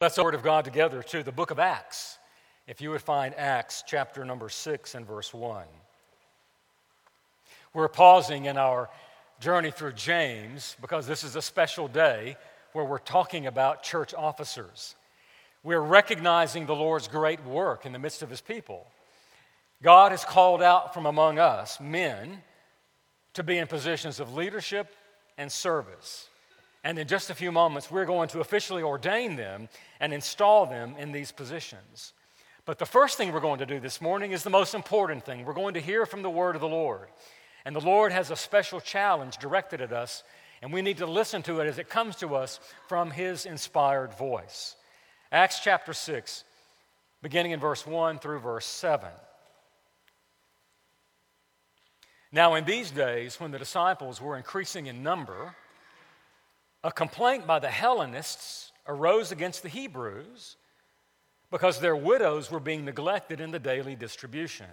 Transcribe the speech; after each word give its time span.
Let's 0.00 0.14
the 0.14 0.24
Word 0.24 0.34
of 0.34 0.42
God 0.42 0.64
together 0.64 1.02
to 1.02 1.22
the 1.22 1.30
book 1.30 1.50
of 1.50 1.58
Acts. 1.58 2.18
If 2.66 2.80
you 2.80 2.88
would 2.88 3.02
find 3.02 3.34
Acts 3.34 3.84
chapter 3.86 4.24
number 4.24 4.48
6 4.48 4.94
and 4.94 5.06
verse 5.06 5.34
1. 5.34 5.66
We're 7.74 7.88
pausing 7.88 8.46
in 8.46 8.56
our 8.56 8.88
journey 9.40 9.70
through 9.70 9.92
James 9.92 10.74
because 10.80 11.06
this 11.06 11.22
is 11.22 11.36
a 11.36 11.42
special 11.42 11.86
day 11.86 12.38
where 12.72 12.86
we're 12.86 12.96
talking 12.96 13.46
about 13.46 13.82
church 13.82 14.14
officers. 14.14 14.94
We're 15.62 15.82
recognizing 15.82 16.64
the 16.64 16.74
Lord's 16.74 17.06
great 17.06 17.44
work 17.44 17.84
in 17.84 17.92
the 17.92 17.98
midst 17.98 18.22
of 18.22 18.30
his 18.30 18.40
people. 18.40 18.86
God 19.82 20.12
has 20.12 20.24
called 20.24 20.62
out 20.62 20.94
from 20.94 21.04
among 21.04 21.38
us 21.38 21.78
men 21.78 22.40
to 23.34 23.42
be 23.42 23.58
in 23.58 23.66
positions 23.66 24.18
of 24.18 24.32
leadership 24.32 24.96
and 25.36 25.52
service. 25.52 26.29
And 26.82 26.98
in 26.98 27.06
just 27.06 27.30
a 27.30 27.34
few 27.34 27.52
moments, 27.52 27.90
we're 27.90 28.06
going 28.06 28.28
to 28.30 28.40
officially 28.40 28.82
ordain 28.82 29.36
them 29.36 29.68
and 30.00 30.14
install 30.14 30.66
them 30.66 30.94
in 30.98 31.12
these 31.12 31.30
positions. 31.30 32.14
But 32.64 32.78
the 32.78 32.86
first 32.86 33.16
thing 33.16 33.32
we're 33.32 33.40
going 33.40 33.58
to 33.58 33.66
do 33.66 33.80
this 33.80 34.00
morning 34.00 34.32
is 34.32 34.42
the 34.42 34.50
most 34.50 34.74
important 34.74 35.24
thing. 35.24 35.44
We're 35.44 35.52
going 35.52 35.74
to 35.74 35.80
hear 35.80 36.06
from 36.06 36.22
the 36.22 36.30
word 36.30 36.54
of 36.54 36.60
the 36.60 36.68
Lord. 36.68 37.08
And 37.64 37.76
the 37.76 37.80
Lord 37.80 38.12
has 38.12 38.30
a 38.30 38.36
special 38.36 38.80
challenge 38.80 39.36
directed 39.36 39.80
at 39.82 39.92
us, 39.92 40.22
and 40.62 40.72
we 40.72 40.80
need 40.80 40.98
to 40.98 41.06
listen 41.06 41.42
to 41.42 41.60
it 41.60 41.66
as 41.66 41.78
it 41.78 41.90
comes 41.90 42.16
to 42.16 42.34
us 42.34 42.60
from 42.88 43.10
his 43.10 43.44
inspired 43.44 44.14
voice. 44.14 44.76
Acts 45.30 45.60
chapter 45.60 45.92
6, 45.92 46.44
beginning 47.22 47.52
in 47.52 47.60
verse 47.60 47.86
1 47.86 48.18
through 48.18 48.40
verse 48.40 48.66
7. 48.66 49.08
Now, 52.32 52.54
in 52.54 52.64
these 52.64 52.90
days, 52.90 53.40
when 53.40 53.50
the 53.50 53.58
disciples 53.58 54.20
were 54.20 54.36
increasing 54.36 54.86
in 54.86 55.02
number, 55.02 55.54
a 56.82 56.90
complaint 56.90 57.46
by 57.46 57.58
the 57.58 57.68
Hellenists 57.68 58.72
arose 58.86 59.32
against 59.32 59.62
the 59.62 59.68
Hebrews 59.68 60.56
because 61.50 61.80
their 61.80 61.96
widows 61.96 62.50
were 62.50 62.60
being 62.60 62.84
neglected 62.84 63.40
in 63.40 63.50
the 63.50 63.58
daily 63.58 63.96
distribution. 63.96 64.66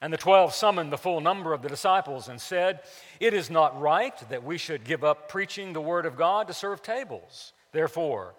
And 0.00 0.12
the 0.12 0.18
twelve 0.18 0.54
summoned 0.54 0.92
the 0.92 0.98
full 0.98 1.20
number 1.20 1.52
of 1.52 1.62
the 1.62 1.68
disciples 1.68 2.28
and 2.28 2.40
said, 2.40 2.80
It 3.18 3.34
is 3.34 3.50
not 3.50 3.80
right 3.80 4.16
that 4.28 4.44
we 4.44 4.58
should 4.58 4.84
give 4.84 5.02
up 5.02 5.28
preaching 5.28 5.72
the 5.72 5.80
word 5.80 6.06
of 6.06 6.16
God 6.16 6.46
to 6.46 6.54
serve 6.54 6.82
tables. 6.82 7.52
Therefore, 7.72 8.34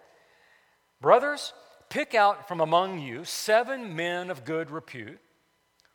brothers, 1.01 1.53
pick 1.89 2.15
out 2.15 2.47
from 2.47 2.61
among 2.61 2.99
you 2.99 3.25
seven 3.25 3.95
men 3.95 4.29
of 4.29 4.45
good 4.45 4.71
repute, 4.71 5.19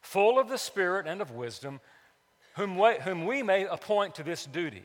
full 0.02 0.38
of 0.38 0.48
the 0.48 0.58
Spirit 0.58 1.06
and 1.06 1.22
of 1.22 1.30
wisdom, 1.30 1.80
whom 2.56 2.76
we, 2.76 2.96
whom 3.02 3.24
we 3.24 3.42
may 3.42 3.64
appoint 3.64 4.14
to 4.16 4.22
this 4.22 4.44
duty. 4.44 4.84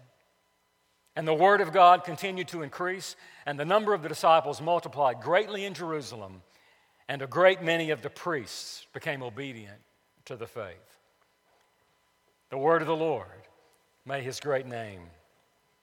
And 1.15 1.27
the 1.27 1.33
word 1.33 1.61
of 1.61 1.73
God 1.73 2.03
continued 2.03 2.47
to 2.49 2.61
increase, 2.61 3.15
and 3.45 3.59
the 3.59 3.65
number 3.65 3.93
of 3.93 4.01
the 4.01 4.09
disciples 4.09 4.61
multiplied 4.61 5.21
greatly 5.21 5.65
in 5.65 5.73
Jerusalem, 5.73 6.41
and 7.09 7.21
a 7.21 7.27
great 7.27 7.61
many 7.61 7.89
of 7.89 8.01
the 8.01 8.09
priests 8.09 8.87
became 8.93 9.21
obedient 9.21 9.79
to 10.25 10.35
the 10.35 10.47
faith. 10.47 10.99
The 12.49 12.57
word 12.57 12.81
of 12.81 12.87
the 12.87 12.95
Lord, 12.95 13.27
may 14.05 14.21
his 14.21 14.39
great 14.39 14.65
name 14.65 15.01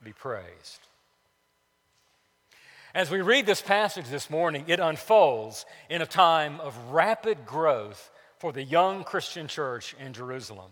be 0.02 0.12
praised. 0.12 0.80
As 2.94 3.10
we 3.10 3.20
read 3.20 3.44
this 3.44 3.60
passage 3.60 4.08
this 4.08 4.30
morning, 4.30 4.64
it 4.66 4.80
unfolds 4.80 5.66
in 5.90 6.00
a 6.00 6.06
time 6.06 6.58
of 6.60 6.76
rapid 6.90 7.44
growth 7.44 8.10
for 8.38 8.52
the 8.52 8.62
young 8.62 9.04
Christian 9.04 9.46
church 9.46 9.94
in 10.00 10.14
Jerusalem. 10.14 10.70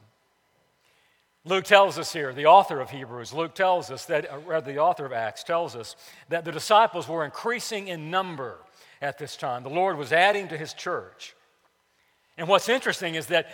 Luke 1.47 1.65
tells 1.65 1.97
us 1.97 2.13
here, 2.13 2.33
the 2.33 2.47
author 2.47 2.81
of 2.81 2.91
Hebrews, 2.91 3.33
Luke 3.33 3.55
tells 3.55 3.93
us 3.93 4.05
that, 4.07 4.29
or 4.33 4.55
uh, 4.55 4.61
the 4.61 4.79
author 4.79 5.07
of 5.07 5.13
Acts 5.13 5.45
tells 5.45 5.77
us 5.77 5.95
that 6.29 6.45
the 6.45 6.51
disciples 6.51 7.07
were 7.07 7.25
increasing 7.25 7.87
in 7.87 8.11
number 8.11 8.59
at 9.01 9.17
this 9.17 9.37
time. 9.37 9.63
The 9.63 9.71
Lord 9.71 9.97
was 9.97 10.13
adding 10.13 10.49
to 10.49 10.59
his 10.59 10.75
church. 10.75 11.37
And 12.37 12.49
what's 12.49 12.69
interesting 12.69 13.15
is 13.15 13.27
that 13.27 13.47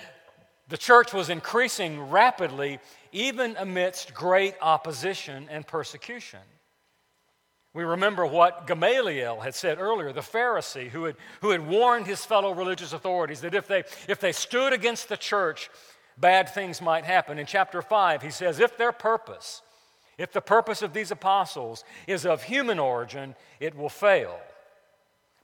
the 0.68 0.78
church 0.78 1.12
was 1.12 1.28
increasing 1.28 2.08
rapidly, 2.08 2.78
even 3.12 3.56
amidst 3.58 4.14
great 4.14 4.54
opposition 4.62 5.46
and 5.50 5.66
persecution. 5.66 6.40
We 7.74 7.84
remember 7.84 8.24
what 8.24 8.66
Gamaliel 8.66 9.40
had 9.40 9.54
said 9.54 9.78
earlier, 9.78 10.14
the 10.14 10.20
Pharisee 10.22 10.88
who 10.88 11.04
had, 11.04 11.16
who 11.42 11.50
had 11.50 11.66
warned 11.66 12.06
his 12.06 12.24
fellow 12.24 12.54
religious 12.54 12.94
authorities 12.94 13.42
that 13.42 13.54
if 13.54 13.68
they, 13.68 13.84
if 14.08 14.18
they 14.18 14.32
stood 14.32 14.72
against 14.72 15.10
the 15.10 15.16
church, 15.18 15.68
bad 16.18 16.48
things 16.48 16.80
might 16.80 17.04
happen. 17.04 17.38
In 17.38 17.46
chapter 17.46 17.82
5, 17.82 18.22
he 18.22 18.30
says, 18.30 18.60
If 18.60 18.76
their 18.76 18.92
purpose, 18.92 19.62
if 20.18 20.32
the 20.32 20.40
purpose 20.40 20.82
of 20.82 20.92
these 20.92 21.10
apostles 21.10 21.84
is 22.06 22.26
of 22.26 22.42
human 22.42 22.78
origin, 22.78 23.34
it 23.60 23.76
will 23.76 23.88
fail. 23.88 24.38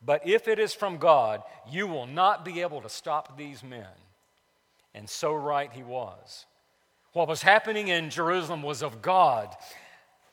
But 0.05 0.27
if 0.27 0.47
it 0.47 0.59
is 0.59 0.75
from 0.75 0.99
God, 0.99 1.43
you 1.71 1.87
will 1.87 2.07
not 2.07 2.45
be 2.45 2.61
able 2.61 2.81
to 2.83 2.89
stop 2.89 3.37
these 3.37 3.65
men. 3.65 3.87
And 4.95 5.09
so 5.09 5.35
right 5.35 5.73
he 5.73 5.83
was. 5.83 6.47
What 7.13 7.29
was 7.29 7.43
happening 7.43 7.89
in 7.89 8.11
Jerusalem 8.11 8.63
was 8.63 8.83
of 8.83 9.03
God. 9.03 9.55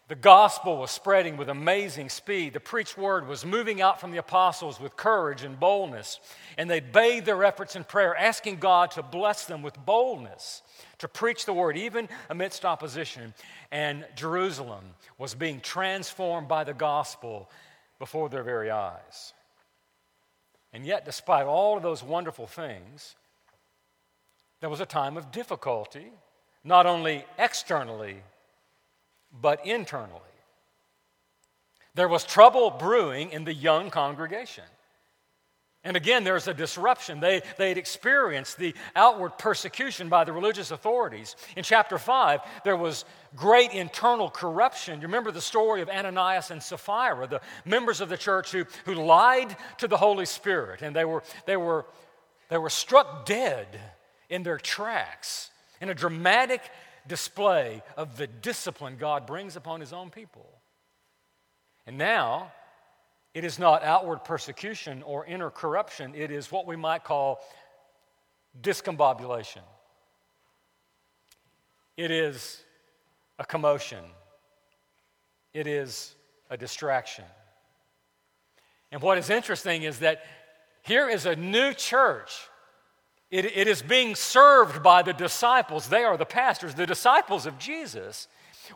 The 0.07 0.15
gospel 0.15 0.77
was 0.77 0.91
spreading 0.91 1.35
with 1.35 1.49
amazing 1.49 2.09
speed. 2.09 2.53
The 2.53 2.59
preached 2.59 2.95
word 2.95 3.27
was 3.27 3.43
moving 3.43 3.81
out 3.81 3.99
from 3.99 4.11
the 4.11 4.19
apostles 4.19 4.79
with 4.79 4.95
courage 4.95 5.41
and 5.43 5.59
boldness. 5.59 6.19
And 6.59 6.69
they 6.69 6.79
bathed 6.79 7.25
their 7.25 7.43
efforts 7.43 7.75
in 7.75 7.83
prayer, 7.83 8.15
asking 8.15 8.57
God 8.57 8.91
to 8.91 9.01
bless 9.01 9.45
them 9.45 9.63
with 9.63 9.83
boldness 9.83 10.61
to 10.99 11.07
preach 11.07 11.45
the 11.45 11.53
word, 11.53 11.75
even 11.75 12.07
amidst 12.29 12.65
opposition. 12.65 13.33
And 13.71 14.05
Jerusalem 14.15 14.83
was 15.17 15.33
being 15.33 15.59
transformed 15.59 16.47
by 16.47 16.63
the 16.63 16.73
gospel 16.73 17.49
before 17.97 18.29
their 18.29 18.43
very 18.43 18.69
eyes. 18.69 19.33
And 20.71 20.85
yet, 20.85 21.03
despite 21.03 21.47
all 21.47 21.77
of 21.77 21.83
those 21.83 22.03
wonderful 22.03 22.45
things, 22.45 23.15
there 24.61 24.69
was 24.69 24.81
a 24.81 24.85
time 24.85 25.17
of 25.17 25.31
difficulty, 25.31 26.11
not 26.63 26.85
only 26.85 27.25
externally, 27.39 28.17
but 29.41 29.65
internally. 29.65 30.21
There 31.95 32.07
was 32.07 32.23
trouble 32.25 32.71
brewing 32.71 33.31
in 33.31 33.45
the 33.45 33.53
young 33.53 33.89
congregation. 33.89 34.65
And 35.85 35.95
again, 35.95 36.23
there's 36.23 36.47
a 36.47 36.53
disruption. 36.53 37.19
They, 37.19 37.43
they'd 37.57 37.77
experienced 37.77 38.57
the 38.57 38.73
outward 38.95 39.37
persecution 39.37 40.09
by 40.09 40.23
the 40.23 40.33
religious 40.33 40.71
authorities. 40.71 41.35
In 41.55 41.63
chapter 41.63 41.99
5, 41.99 42.41
there 42.63 42.75
was 42.75 43.05
great 43.35 43.71
internal 43.71 44.31
corruption. 44.31 44.99
You 44.99 45.07
remember 45.07 45.31
the 45.31 45.39
story 45.39 45.83
of 45.83 45.89
Ananias 45.89 46.49
and 46.49 46.61
Sapphira, 46.61 47.27
the 47.27 47.41
members 47.65 48.01
of 48.01 48.09
the 48.09 48.17
church 48.17 48.51
who, 48.51 48.65
who 48.85 48.95
lied 48.95 49.55
to 49.77 49.87
the 49.87 49.95
Holy 49.95 50.25
Spirit, 50.25 50.81
and 50.81 50.95
they 50.95 51.05
were, 51.05 51.21
they, 51.45 51.55
were, 51.55 51.85
they 52.49 52.57
were 52.57 52.71
struck 52.71 53.27
dead 53.27 53.67
in 54.27 54.41
their 54.41 54.57
tracks 54.57 55.51
in 55.81 55.89
a 55.89 55.93
dramatic 55.93 56.61
display 57.07 57.83
of 57.97 58.17
the 58.17 58.27
discipline 58.27 58.97
God 58.97 59.25
brings 59.25 59.55
upon 59.55 59.79
his 59.79 59.93
own 59.93 60.09
people. 60.09 60.47
And 61.85 61.97
now, 61.97 62.51
it 63.33 63.43
is 63.43 63.59
not 63.59 63.83
outward 63.83 64.23
persecution 64.23 65.03
or 65.03 65.25
inner 65.25 65.49
corruption, 65.49 66.15
it 66.15 66.31
is 66.31 66.51
what 66.51 66.65
we 66.65 66.75
might 66.75 67.03
call 67.03 67.41
discombobulation. 68.61 69.61
It 71.97 72.11
is 72.11 72.61
a 73.37 73.45
commotion, 73.45 74.03
it 75.53 75.67
is 75.67 76.15
a 76.49 76.57
distraction. 76.57 77.25
And 78.91 79.01
what 79.01 79.17
is 79.17 79.29
interesting 79.29 79.83
is 79.83 79.99
that 79.99 80.23
here 80.81 81.09
is 81.09 81.25
a 81.25 81.35
new 81.35 81.73
church 81.73 82.31
it, 83.35 83.57
it 83.57 83.67
is 83.67 83.81
being 83.81 84.15
served 84.15 84.81
by 84.81 85.01
the 85.01 85.11
disciples. 85.11 85.89
They 85.89 86.03
are 86.03 86.15
the 86.15 86.25
pastors, 86.25 86.73
the 86.73 86.85
disciples 86.85 87.45
of 87.45 87.59
Jesus. 87.59 88.29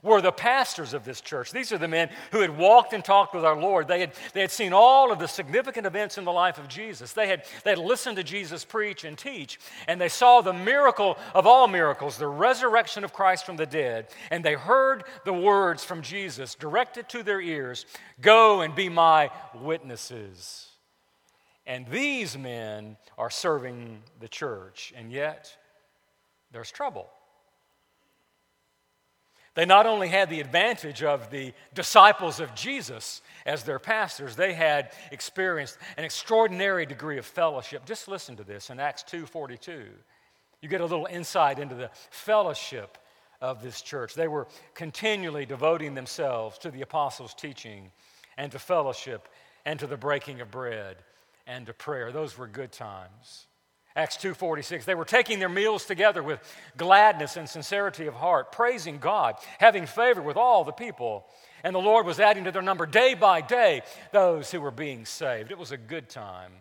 were 0.04 0.22
the 0.22 0.34
pastors 0.34 0.94
of 0.94 1.06
this 1.06 1.22
church. 1.22 1.52
These 1.52 1.72
are 1.72 1.78
the 1.78 1.88
men 1.88 2.10
who 2.32 2.42
had 2.42 2.58
walked 2.58 2.94
and 2.94 3.04
talked 3.04 3.34
with 3.34 3.46
our 3.46 3.56
Lord. 3.56 3.88
They 3.88 4.02
had, 4.02 4.12
they 4.34 4.42
had 4.42 4.52
seen 4.52 4.74
all 4.74 5.12
of 5.12 5.20
the 5.20 5.28
significant 5.28 5.88
events 5.88 6.18
in 6.18 6.26
the 6.26 6.32
life 6.32 6.58
of 6.58 6.68
Jesus. 6.68 7.14
They 7.14 7.28
had, 7.28 7.44
they 7.64 7.72
had 7.72 7.80
listened 7.80 8.18
to 8.18 8.24
Jesus 8.24 8.66
preach 8.66 9.04
and 9.06 9.18
teach, 9.18 9.60
and 9.88 10.00
they 10.00 10.10
saw 10.10 10.42
the 10.42 10.54
miracle 10.54 11.18
of 11.34 11.48
all 11.48 11.68
miracles, 11.68 12.18
the 12.18 12.28
resurrection 12.28 13.04
of 13.04 13.14
Christ 13.14 13.46
from 13.46 13.56
the 13.56 13.66
dead, 13.66 14.08
and 14.30 14.44
they 14.44 14.56
heard 14.56 15.06
the 15.26 15.34
words 15.34 15.84
from 15.84 16.02
Jesus 16.02 16.54
directed 16.54 17.08
to 17.10 17.24
their 17.24 17.42
ears 17.42 17.86
Go 18.22 18.62
and 18.62 18.76
be 18.76 18.90
my 18.90 19.32
witnesses. 19.56 20.69
And 21.70 21.86
these 21.86 22.36
men 22.36 22.98
are 23.16 23.30
serving 23.30 24.02
the 24.20 24.28
church, 24.28 24.92
and 24.98 25.12
yet 25.12 25.56
there's 26.52 26.72
trouble. 26.72 27.08
They 29.54 29.68
not 29.68 29.86
only 29.86 30.08
had 30.08 30.32
the 30.32 30.42
advantage 30.42 31.04
of 31.04 31.30
the 31.30 31.54
disciples 31.76 32.40
of 32.40 32.56
Jesus 32.56 33.22
as 33.46 33.64
their 33.64 33.78
pastors, 33.78 34.36
they 34.36 34.54
had 34.54 34.94
experienced 35.12 35.78
an 35.96 36.06
extraordinary 36.06 36.88
degree 36.88 37.20
of 37.20 37.26
fellowship. 37.26 37.86
Just 37.86 38.08
listen 38.08 38.36
to 38.38 38.44
this 38.44 38.72
in 38.72 38.80
Acts 38.80 39.04
2:42. 39.04 39.94
You 40.62 40.70
get 40.70 40.82
a 40.82 40.86
little 40.86 41.06
insight 41.06 41.60
into 41.60 41.76
the 41.76 41.92
fellowship 42.10 42.98
of 43.42 43.62
this 43.62 43.84
church. 43.84 44.16
They 44.16 44.28
were 44.28 44.48
continually 44.74 45.46
devoting 45.46 45.94
themselves 45.94 46.58
to 46.60 46.72
the 46.72 46.82
apostles' 46.82 47.36
teaching 47.36 47.92
and 48.38 48.52
to 48.54 48.58
fellowship 48.58 49.30
and 49.66 49.80
to 49.80 49.86
the 49.86 49.98
breaking 49.98 50.42
of 50.42 50.50
bread 50.50 51.04
and 51.50 51.66
to 51.66 51.74
prayer. 51.74 52.12
Those 52.12 52.38
were 52.38 52.48
good 52.48 52.72
times. 52.72 53.48
Acts 53.96 54.16
2:46 54.18 54.86
They 54.86 54.96
were 54.96 55.04
taking 55.04 55.40
their 55.40 55.50
meals 55.50 55.86
together 55.86 56.22
with 56.24 56.40
gladness 56.78 57.36
and 57.36 57.50
sincerity 57.50 58.06
of 58.06 58.14
heart, 58.14 58.52
praising 58.52 59.00
God, 59.00 59.36
having 59.58 59.86
favor 59.86 60.22
with 60.22 60.38
all 60.38 60.64
the 60.64 60.72
people. 60.72 61.28
And 61.64 61.76
the 61.76 61.80
Lord 61.80 62.06
was 62.06 62.20
adding 62.20 62.46
to 62.46 62.52
their 62.52 62.62
number 62.62 62.86
day 62.86 63.16
by 63.16 63.42
day 63.42 63.82
those 64.14 64.52
who 64.52 64.62
were 64.62 64.72
being 64.72 65.06
saved. 65.06 65.52
It 65.52 65.58
was 65.58 65.72
a 65.72 65.78
good 65.78 66.08
time. 66.08 66.54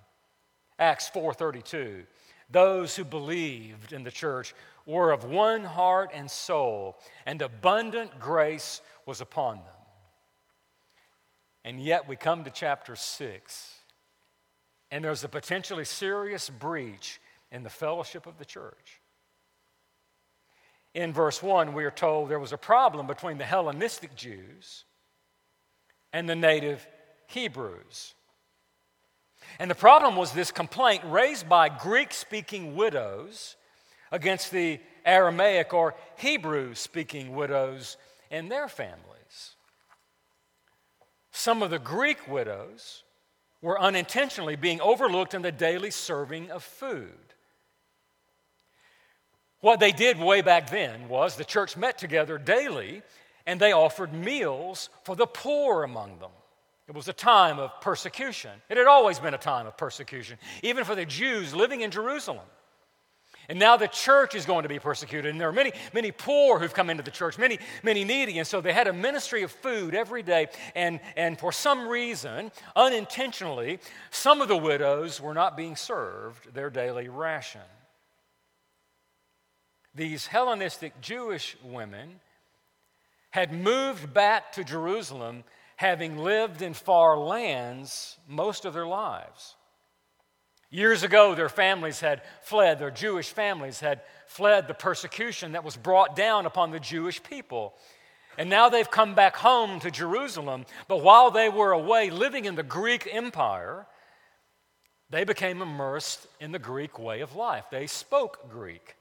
Acts 0.78 1.08
4:32 1.10 2.06
Those 2.50 2.96
who 2.96 3.04
believed 3.04 3.92
in 3.92 4.04
the 4.04 4.10
church 4.10 4.54
were 4.86 5.12
of 5.12 5.22
one 5.22 5.64
heart 5.64 6.10
and 6.14 6.30
soul, 6.30 6.98
and 7.26 7.42
abundant 7.42 8.18
grace 8.18 8.80
was 9.04 9.20
upon 9.20 9.58
them. 9.58 9.74
And 11.62 11.78
yet 11.78 12.08
we 12.08 12.16
come 12.16 12.44
to 12.44 12.50
chapter 12.50 12.96
6, 12.96 13.77
and 14.90 15.04
there's 15.04 15.24
a 15.24 15.28
potentially 15.28 15.84
serious 15.84 16.48
breach 16.50 17.20
in 17.50 17.62
the 17.62 17.70
fellowship 17.70 18.26
of 18.26 18.38
the 18.38 18.44
church. 18.44 19.00
In 20.94 21.12
verse 21.12 21.42
1, 21.42 21.74
we 21.74 21.84
are 21.84 21.90
told 21.90 22.28
there 22.28 22.38
was 22.38 22.52
a 22.52 22.58
problem 22.58 23.06
between 23.06 23.38
the 23.38 23.44
Hellenistic 23.44 24.16
Jews 24.16 24.84
and 26.12 26.28
the 26.28 26.34
native 26.34 26.86
Hebrews. 27.26 28.14
And 29.58 29.70
the 29.70 29.74
problem 29.74 30.16
was 30.16 30.32
this 30.32 30.50
complaint 30.50 31.02
raised 31.04 31.48
by 31.48 31.68
Greek 31.68 32.12
speaking 32.12 32.74
widows 32.74 33.56
against 34.10 34.50
the 34.50 34.80
Aramaic 35.04 35.72
or 35.72 35.94
Hebrew 36.16 36.74
speaking 36.74 37.34
widows 37.34 37.96
and 38.30 38.50
their 38.50 38.68
families. 38.68 39.54
Some 41.32 41.62
of 41.62 41.70
the 41.70 41.78
Greek 41.78 42.26
widows 42.28 43.04
were 43.60 43.80
unintentionally 43.80 44.56
being 44.56 44.80
overlooked 44.80 45.34
in 45.34 45.42
the 45.42 45.52
daily 45.52 45.90
serving 45.90 46.50
of 46.50 46.62
food. 46.62 47.12
What 49.60 49.80
they 49.80 49.90
did 49.90 50.18
way 50.18 50.40
back 50.40 50.70
then 50.70 51.08
was 51.08 51.36
the 51.36 51.44
church 51.44 51.76
met 51.76 51.98
together 51.98 52.38
daily 52.38 53.02
and 53.46 53.58
they 53.58 53.72
offered 53.72 54.12
meals 54.12 54.88
for 55.04 55.16
the 55.16 55.26
poor 55.26 55.82
among 55.82 56.18
them. 56.18 56.30
It 56.86 56.94
was 56.94 57.08
a 57.08 57.12
time 57.12 57.58
of 57.58 57.70
persecution. 57.80 58.50
It 58.68 58.76
had 58.76 58.86
always 58.86 59.18
been 59.18 59.34
a 59.34 59.38
time 59.38 59.66
of 59.66 59.76
persecution, 59.76 60.38
even 60.62 60.84
for 60.84 60.94
the 60.94 61.04
Jews 61.04 61.54
living 61.54 61.82
in 61.82 61.90
Jerusalem. 61.90 62.46
And 63.48 63.58
now 63.58 63.76
the 63.78 63.88
church 63.88 64.34
is 64.34 64.44
going 64.44 64.64
to 64.64 64.68
be 64.68 64.78
persecuted. 64.78 65.30
And 65.30 65.40
there 65.40 65.48
are 65.48 65.52
many, 65.52 65.72
many 65.94 66.12
poor 66.12 66.58
who've 66.58 66.74
come 66.74 66.90
into 66.90 67.02
the 67.02 67.10
church, 67.10 67.38
many, 67.38 67.58
many 67.82 68.04
needy. 68.04 68.38
And 68.38 68.46
so 68.46 68.60
they 68.60 68.74
had 68.74 68.88
a 68.88 68.92
ministry 68.92 69.42
of 69.42 69.50
food 69.50 69.94
every 69.94 70.22
day. 70.22 70.48
And, 70.74 71.00
and 71.16 71.38
for 71.38 71.50
some 71.50 71.88
reason, 71.88 72.52
unintentionally, 72.76 73.78
some 74.10 74.42
of 74.42 74.48
the 74.48 74.56
widows 74.56 75.20
were 75.20 75.34
not 75.34 75.56
being 75.56 75.76
served 75.76 76.52
their 76.52 76.68
daily 76.68 77.08
ration 77.08 77.62
these 79.98 80.26
Hellenistic 80.28 81.00
Jewish 81.00 81.56
women 81.62 82.20
had 83.30 83.52
moved 83.52 84.14
back 84.14 84.52
to 84.52 84.64
Jerusalem 84.64 85.44
having 85.76 86.16
lived 86.16 86.62
in 86.62 86.72
far 86.72 87.18
lands 87.18 88.16
most 88.26 88.64
of 88.64 88.72
their 88.72 88.86
lives. 88.86 89.56
Years 90.70 91.02
ago, 91.02 91.34
their 91.34 91.48
families 91.48 92.00
had 92.00 92.22
fled, 92.42 92.78
their 92.78 92.90
Jewish 92.90 93.30
families 93.30 93.80
had 93.80 94.02
fled 94.26 94.68
the 94.68 94.74
persecution 94.74 95.52
that 95.52 95.64
was 95.64 95.76
brought 95.76 96.14
down 96.14 96.44
upon 96.44 96.70
the 96.70 96.80
Jewish 96.80 97.22
people. 97.22 97.74
And 98.36 98.50
now 98.50 98.68
they've 98.68 98.90
come 98.90 99.14
back 99.14 99.36
home 99.36 99.80
to 99.80 99.90
Jerusalem. 99.90 100.66
But 100.86 101.02
while 101.02 101.30
they 101.30 101.48
were 101.48 101.72
away 101.72 102.10
living 102.10 102.44
in 102.44 102.54
the 102.54 102.62
Greek 102.62 103.08
Empire, 103.10 103.86
they 105.08 105.24
became 105.24 105.62
immersed 105.62 106.26
in 106.38 106.52
the 106.52 106.58
Greek 106.58 106.98
way 106.98 107.20
of 107.20 107.34
life. 107.34 107.64
They 107.70 107.86
spoke 107.86 108.50
Greek. 108.50 108.94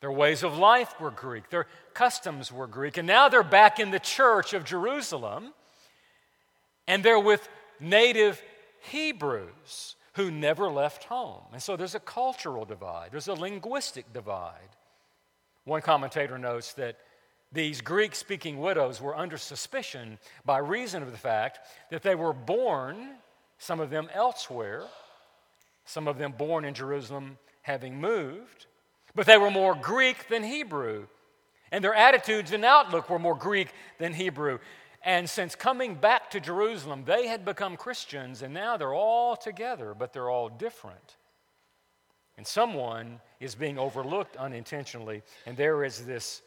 Their 0.00 0.12
ways 0.12 0.42
of 0.42 0.58
life 0.58 1.00
were 1.00 1.10
Greek, 1.10 1.50
their 1.50 1.66
customs 1.92 2.52
were 2.52 2.68
Greek, 2.68 2.98
and 2.98 3.06
now 3.06 3.28
they're 3.28 3.42
back 3.42 3.80
in 3.80 3.90
the 3.90 3.98
church 3.98 4.54
of 4.54 4.64
Jerusalem, 4.64 5.52
and 6.86 7.02
they're 7.02 7.18
with 7.18 7.48
native 7.80 8.40
Hebrews 8.92 9.96
who 10.18 10.32
never 10.32 10.68
left 10.68 11.04
home. 11.04 11.44
And 11.52 11.62
so 11.62 11.76
there's 11.76 11.94
a 11.94 12.00
cultural 12.00 12.64
divide, 12.64 13.12
there's 13.12 13.28
a 13.28 13.34
linguistic 13.34 14.12
divide. 14.12 14.74
One 15.62 15.80
commentator 15.80 16.36
notes 16.38 16.72
that 16.72 16.96
these 17.52 17.80
Greek 17.80 18.16
speaking 18.16 18.58
widows 18.58 19.00
were 19.00 19.16
under 19.16 19.38
suspicion 19.38 20.18
by 20.44 20.58
reason 20.58 21.04
of 21.04 21.12
the 21.12 21.18
fact 21.18 21.60
that 21.92 22.02
they 22.02 22.16
were 22.16 22.32
born, 22.32 23.10
some 23.58 23.78
of 23.78 23.90
them 23.90 24.08
elsewhere, 24.12 24.82
some 25.84 26.08
of 26.08 26.18
them 26.18 26.32
born 26.36 26.64
in 26.64 26.74
Jerusalem 26.74 27.38
having 27.62 28.00
moved, 28.00 28.66
but 29.14 29.24
they 29.24 29.38
were 29.38 29.52
more 29.52 29.76
Greek 29.76 30.28
than 30.28 30.42
Hebrew. 30.42 31.06
And 31.70 31.84
their 31.84 31.94
attitudes 31.94 32.50
and 32.50 32.64
outlook 32.64 33.08
were 33.08 33.20
more 33.20 33.36
Greek 33.36 33.68
than 33.98 34.14
Hebrew. 34.14 34.58
And 35.02 35.30
since 35.30 35.54
coming 35.54 35.94
back 35.94 36.30
to 36.32 36.40
Jerusalem, 36.40 37.04
they 37.06 37.28
had 37.28 37.44
become 37.44 37.76
Christians, 37.76 38.42
and 38.42 38.52
now 38.52 38.76
they're 38.76 38.94
all 38.94 39.36
together, 39.36 39.94
but 39.96 40.12
they're 40.12 40.30
all 40.30 40.48
different. 40.48 41.16
And 42.36 42.46
someone 42.46 43.20
is 43.40 43.54
being 43.54 43.78
overlooked 43.78 44.36
unintentionally, 44.36 45.22
and 45.46 45.56
there 45.56 45.84
is 45.84 46.04
this 46.04 46.42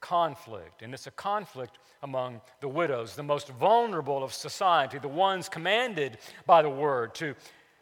conflict. 0.00 0.82
And 0.82 0.94
it's 0.94 1.06
a 1.06 1.12
conflict 1.12 1.78
among 2.02 2.40
the 2.60 2.68
widows, 2.68 3.16
the 3.16 3.22
most 3.22 3.48
vulnerable 3.48 4.22
of 4.22 4.32
society, 4.32 4.98
the 4.98 5.08
ones 5.08 5.48
commanded 5.48 6.18
by 6.46 6.62
the 6.62 6.70
word 6.70 7.14
to 7.16 7.34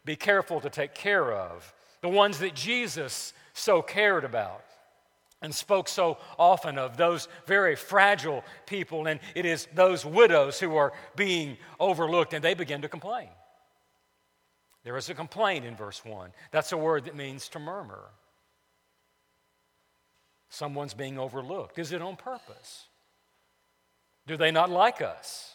be 0.04 0.16
careful 0.16 0.60
to 0.60 0.70
take 0.70 0.94
care 0.94 1.32
of, 1.32 1.74
the 2.00 2.08
ones 2.08 2.38
that 2.38 2.54
Jesus 2.54 3.32
so 3.52 3.82
cared 3.82 4.24
about 4.24 4.64
and 5.42 5.54
spoke 5.54 5.88
so 5.88 6.18
often 6.38 6.78
of 6.78 6.96
those 6.96 7.28
very 7.46 7.76
fragile 7.76 8.42
people, 8.66 9.06
and 9.06 9.20
it 9.34 9.44
is 9.44 9.68
those 9.74 10.04
widows 10.04 10.58
who 10.58 10.76
are 10.76 10.92
being 11.16 11.56
overlooked, 11.78 12.32
and 12.32 12.42
they 12.42 12.54
begin 12.54 12.82
to 12.82 12.88
complain. 12.88 13.28
There 14.84 14.96
is 14.96 15.08
a 15.08 15.14
complaint 15.14 15.64
in 15.64 15.76
verse 15.76 16.04
1. 16.04 16.30
That's 16.50 16.72
a 16.72 16.76
word 16.76 17.04
that 17.04 17.16
means 17.16 17.48
to 17.50 17.58
murmur. 17.58 18.04
Someone's 20.50 20.94
being 20.94 21.18
overlooked. 21.18 21.78
Is 21.78 21.92
it 21.92 22.00
on 22.00 22.16
purpose? 22.16 22.86
Do 24.26 24.36
they 24.36 24.50
not 24.50 24.70
like 24.70 25.02
us? 25.02 25.54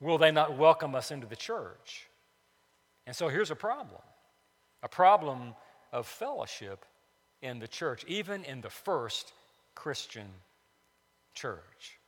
Will 0.00 0.16
they 0.16 0.30
not 0.30 0.56
welcome 0.56 0.94
us 0.94 1.10
into 1.10 1.26
the 1.26 1.36
church? 1.36 2.08
And 3.06 3.14
so 3.14 3.28
here's 3.28 3.50
a 3.50 3.56
problem 3.56 4.00
a 4.82 4.88
problem 4.88 5.54
of 5.92 6.06
fellowship 6.06 6.86
in 7.42 7.58
the 7.58 7.68
church, 7.68 8.04
even 8.06 8.44
in 8.44 8.60
the 8.60 8.70
first 8.70 9.32
Christian 9.74 10.28
church. 11.34 11.98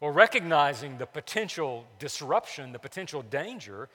Well, 0.00 0.10
recognizing 0.10 0.98
the 0.98 1.06
potential 1.06 1.86
disruption, 1.98 2.72
the 2.72 2.78
potential 2.78 3.22
danger, 3.22 3.88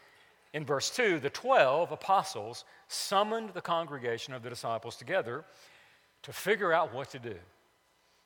in 0.54 0.66
verse 0.66 0.90
2, 0.90 1.20
the 1.20 1.30
12 1.30 1.92
apostles 1.92 2.66
summoned 2.88 3.52
the 3.54 3.62
congregation 3.62 4.34
of 4.34 4.44
the 4.44 4.50
disciples 4.50 4.96
together 4.96 5.46
to 6.24 6.34
figure 6.34 6.74
out 6.74 6.94
what 6.94 7.12
to 7.12 7.20
do. 7.20 7.36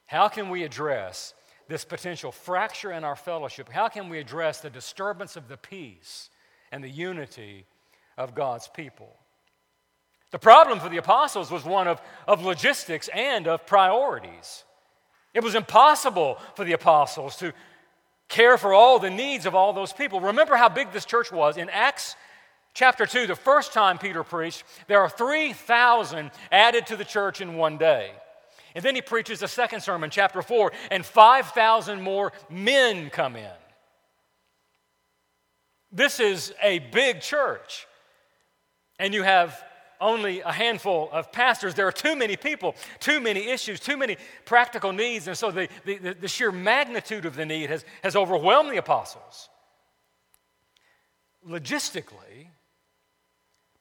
How 0.05 0.27
can 0.27 0.49
we 0.49 0.63
address 0.63 1.33
this 1.67 1.83
potential 1.83 2.31
fracture 2.31 2.91
in 2.91 3.03
our 3.03 3.15
fellowship? 3.15 3.69
How 3.69 3.87
can 3.89 4.09
we 4.09 4.19
address 4.19 4.61
the 4.61 4.69
disturbance 4.69 5.35
of 5.35 5.47
the 5.47 5.57
peace 5.57 6.29
and 6.71 6.83
the 6.83 6.89
unity 6.89 7.65
of 8.17 8.35
God's 8.35 8.67
people? 8.67 9.15
The 10.31 10.39
problem 10.39 10.79
for 10.79 10.89
the 10.89 10.97
apostles 10.97 11.51
was 11.51 11.63
one 11.63 11.87
of, 11.87 12.01
of 12.27 12.43
logistics 12.43 13.07
and 13.13 13.47
of 13.47 13.65
priorities. 13.65 14.63
It 15.33 15.43
was 15.43 15.55
impossible 15.55 16.37
for 16.55 16.65
the 16.65 16.73
apostles 16.73 17.35
to 17.37 17.53
care 18.27 18.57
for 18.57 18.73
all 18.73 18.99
the 18.99 19.09
needs 19.09 19.45
of 19.45 19.55
all 19.55 19.73
those 19.73 19.93
people. 19.93 20.19
Remember 20.19 20.55
how 20.55 20.69
big 20.69 20.91
this 20.91 21.05
church 21.05 21.31
was. 21.31 21.57
In 21.57 21.69
Acts 21.69 22.15
chapter 22.73 23.05
2, 23.05 23.27
the 23.27 23.35
first 23.35 23.73
time 23.73 23.97
Peter 23.97 24.23
preached, 24.23 24.63
there 24.87 25.01
are 25.01 25.09
3,000 25.09 26.31
added 26.51 26.87
to 26.87 26.95
the 26.95 27.05
church 27.05 27.41
in 27.41 27.55
one 27.55 27.77
day. 27.77 28.11
And 28.75 28.83
then 28.83 28.95
he 28.95 29.01
preaches 29.01 29.41
a 29.41 29.47
second 29.47 29.81
sermon, 29.81 30.09
chapter 30.09 30.41
4, 30.41 30.71
and 30.91 31.05
5,000 31.05 32.01
more 32.01 32.33
men 32.49 33.09
come 33.09 33.35
in. 33.35 33.51
This 35.91 36.19
is 36.19 36.53
a 36.61 36.79
big 36.79 37.21
church. 37.21 37.87
And 38.99 39.13
you 39.13 39.23
have 39.23 39.63
only 39.99 40.41
a 40.41 40.51
handful 40.51 41.09
of 41.11 41.31
pastors. 41.31 41.75
There 41.75 41.87
are 41.87 41.91
too 41.91 42.15
many 42.15 42.35
people, 42.35 42.75
too 42.99 43.19
many 43.19 43.47
issues, 43.47 43.79
too 43.79 43.97
many 43.97 44.17
practical 44.45 44.91
needs. 44.91 45.27
And 45.27 45.37
so 45.37 45.51
the, 45.51 45.67
the, 45.85 46.15
the 46.19 46.27
sheer 46.27 46.51
magnitude 46.51 47.25
of 47.25 47.35
the 47.35 47.45
need 47.45 47.69
has, 47.69 47.85
has 48.03 48.15
overwhelmed 48.15 48.71
the 48.71 48.77
apostles. 48.77 49.49
Logistically, 51.47 52.47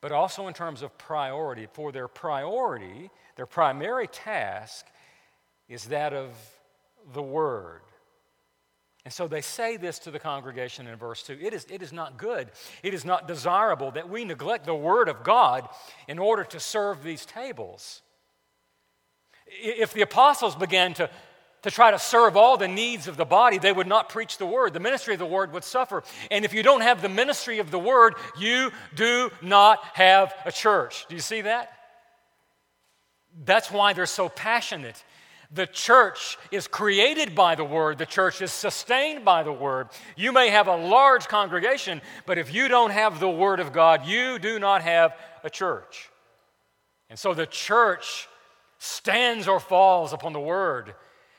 but 0.00 0.12
also 0.12 0.48
in 0.48 0.54
terms 0.54 0.82
of 0.82 0.96
priority. 0.98 1.66
For 1.72 1.90
their 1.90 2.08
priority, 2.08 3.10
their 3.36 3.46
primary 3.46 4.06
task 4.06 4.84
is 5.66 5.86
that 5.86 6.12
of 6.12 6.30
the 7.14 7.22
Word. 7.22 7.80
And 9.04 9.12
so 9.12 9.28
they 9.28 9.42
say 9.42 9.76
this 9.76 9.98
to 10.00 10.10
the 10.10 10.18
congregation 10.18 10.86
in 10.86 10.96
verse 10.96 11.22
2 11.22 11.38
it 11.40 11.52
is, 11.52 11.66
it 11.70 11.82
is 11.82 11.92
not 11.92 12.16
good, 12.16 12.50
it 12.82 12.94
is 12.94 13.04
not 13.04 13.28
desirable 13.28 13.90
that 13.92 14.08
we 14.08 14.24
neglect 14.24 14.64
the 14.64 14.74
Word 14.74 15.08
of 15.08 15.22
God 15.22 15.68
in 16.08 16.18
order 16.18 16.44
to 16.44 16.60
serve 16.60 17.02
these 17.02 17.26
tables. 17.26 18.02
If 19.46 19.92
the 19.92 20.00
apostles 20.00 20.56
began 20.56 20.94
to, 20.94 21.10
to 21.62 21.70
try 21.70 21.90
to 21.90 21.98
serve 21.98 22.34
all 22.36 22.56
the 22.56 22.66
needs 22.66 23.06
of 23.06 23.18
the 23.18 23.26
body, 23.26 23.58
they 23.58 23.72
would 23.72 23.86
not 23.86 24.08
preach 24.08 24.38
the 24.38 24.46
Word. 24.46 24.72
The 24.72 24.80
ministry 24.80 25.12
of 25.12 25.20
the 25.20 25.26
Word 25.26 25.52
would 25.52 25.64
suffer. 25.64 26.02
And 26.30 26.46
if 26.46 26.54
you 26.54 26.62
don't 26.62 26.80
have 26.80 27.02
the 27.02 27.10
ministry 27.10 27.58
of 27.58 27.70
the 27.70 27.78
Word, 27.78 28.14
you 28.38 28.72
do 28.94 29.30
not 29.42 29.84
have 29.92 30.34
a 30.46 30.52
church. 30.52 31.04
Do 31.08 31.14
you 31.14 31.20
see 31.20 31.42
that? 31.42 31.70
That's 33.44 33.70
why 33.70 33.92
they're 33.92 34.06
so 34.06 34.30
passionate 34.30 35.02
the 35.54 35.66
church 35.66 36.36
is 36.50 36.66
created 36.66 37.34
by 37.34 37.54
the 37.54 37.64
word, 37.64 37.98
the 37.98 38.06
church 38.06 38.42
is 38.42 38.52
sustained 38.52 39.24
by 39.24 39.42
the 39.42 39.52
word. 39.52 39.88
You 40.16 40.32
may 40.32 40.50
have 40.50 40.66
a 40.66 40.76
large 40.76 41.28
congregation, 41.28 42.02
but 42.26 42.38
if 42.38 42.52
you 42.52 42.68
don't 42.68 42.90
have 42.90 43.20
the 43.20 43.30
word 43.30 43.60
of 43.60 43.72
God, 43.72 44.04
you 44.04 44.38
do 44.38 44.58
not 44.58 44.82
have 44.82 45.16
a 45.44 45.50
church. 45.50 46.10
And 47.08 47.18
so 47.18 47.34
the 47.34 47.46
church 47.46 48.28
stands 48.78 49.46
or 49.46 49.60
falls 49.60 50.12
upon 50.12 50.32
the 50.32 50.40
word. 50.40 50.94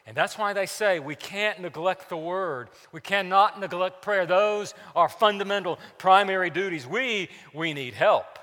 And 0.08 0.16
that's 0.16 0.38
why 0.38 0.54
they 0.54 0.68
say 0.68 1.00
we 1.00 1.16
can't 1.16 1.60
neglect 1.60 2.10
the 2.10 2.18
word. 2.18 2.70
We 2.92 3.02
cannot 3.02 3.60
neglect 3.60 4.02
prayer. 4.02 4.26
Those 4.26 4.74
are 4.96 5.10
fundamental 5.10 5.80
primary 5.98 6.52
duties. 6.52 6.88
We 6.88 7.30
we 7.54 7.74
need 7.74 7.96
help. 7.96 8.40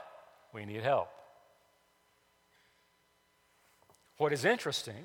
We 0.52 0.66
need 0.66 0.82
help. 0.82 1.08
What 4.18 4.32
is 4.32 4.44
interesting 4.44 5.04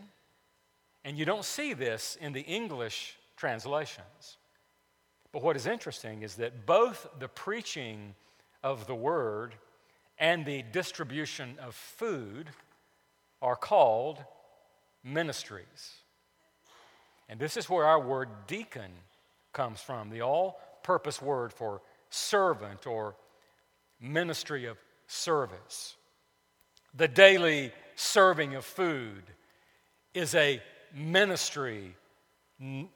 and 1.08 1.18
you 1.18 1.24
don't 1.24 1.46
see 1.46 1.72
this 1.72 2.18
in 2.20 2.34
the 2.34 2.42
English 2.42 3.16
translations. 3.38 4.36
But 5.32 5.42
what 5.42 5.56
is 5.56 5.66
interesting 5.66 6.22
is 6.22 6.36
that 6.36 6.66
both 6.66 7.08
the 7.18 7.30
preaching 7.30 8.14
of 8.62 8.88
the 8.88 8.94
word 8.94 9.56
and 10.20 10.46
the 10.46 10.64
distribution 10.74 11.56
of 11.62 11.76
food 11.76 12.50
are 13.42 13.56
called 13.56 14.22
ministries. 15.02 15.94
And 17.30 17.40
this 17.40 17.56
is 17.56 17.70
where 17.70 17.86
our 17.86 18.02
word 18.02 18.28
deacon 18.46 18.92
comes 19.54 19.80
from 19.80 20.10
the 20.10 20.24
all 20.24 20.60
purpose 20.84 21.22
word 21.22 21.54
for 21.54 21.82
servant 22.10 22.86
or 22.86 23.16
ministry 24.02 24.66
of 24.66 24.78
service. 25.08 25.96
The 26.94 27.08
daily 27.08 27.72
serving 27.96 28.56
of 28.56 28.66
food 28.66 29.24
is 30.14 30.36
a 30.36 30.62
ministry 30.94 31.96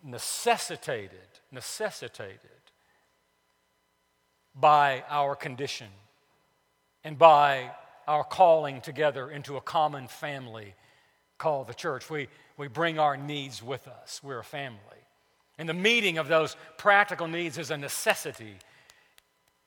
necessitated, 0.04 1.20
necessitated 1.52 2.40
by 4.56 5.04
our 5.10 5.36
condition 5.36 5.88
and 7.04 7.18
by 7.18 7.72
our 8.08 8.24
calling 8.24 8.82
together 8.82 9.30
into 9.30 9.58
a 9.58 9.62
common 9.62 10.08
family 10.08 10.74
called 11.38 11.68
the 11.68 11.74
church. 11.74 12.10
We, 12.10 12.28
we 12.58 12.68
bring 12.68 13.00
our 13.00 13.18
needs 13.18 13.64
with 13.64 13.88
us. 13.88 14.22
We're 14.24 14.40
a 14.40 14.44
family. 14.44 14.78
And 15.58 15.70
the 15.70 15.74
meeting 15.74 16.18
of 16.18 16.28
those 16.28 16.56
practical 16.78 17.28
needs 17.28 17.58
is 17.58 17.72
a 17.72 17.78
necessity 17.78 18.56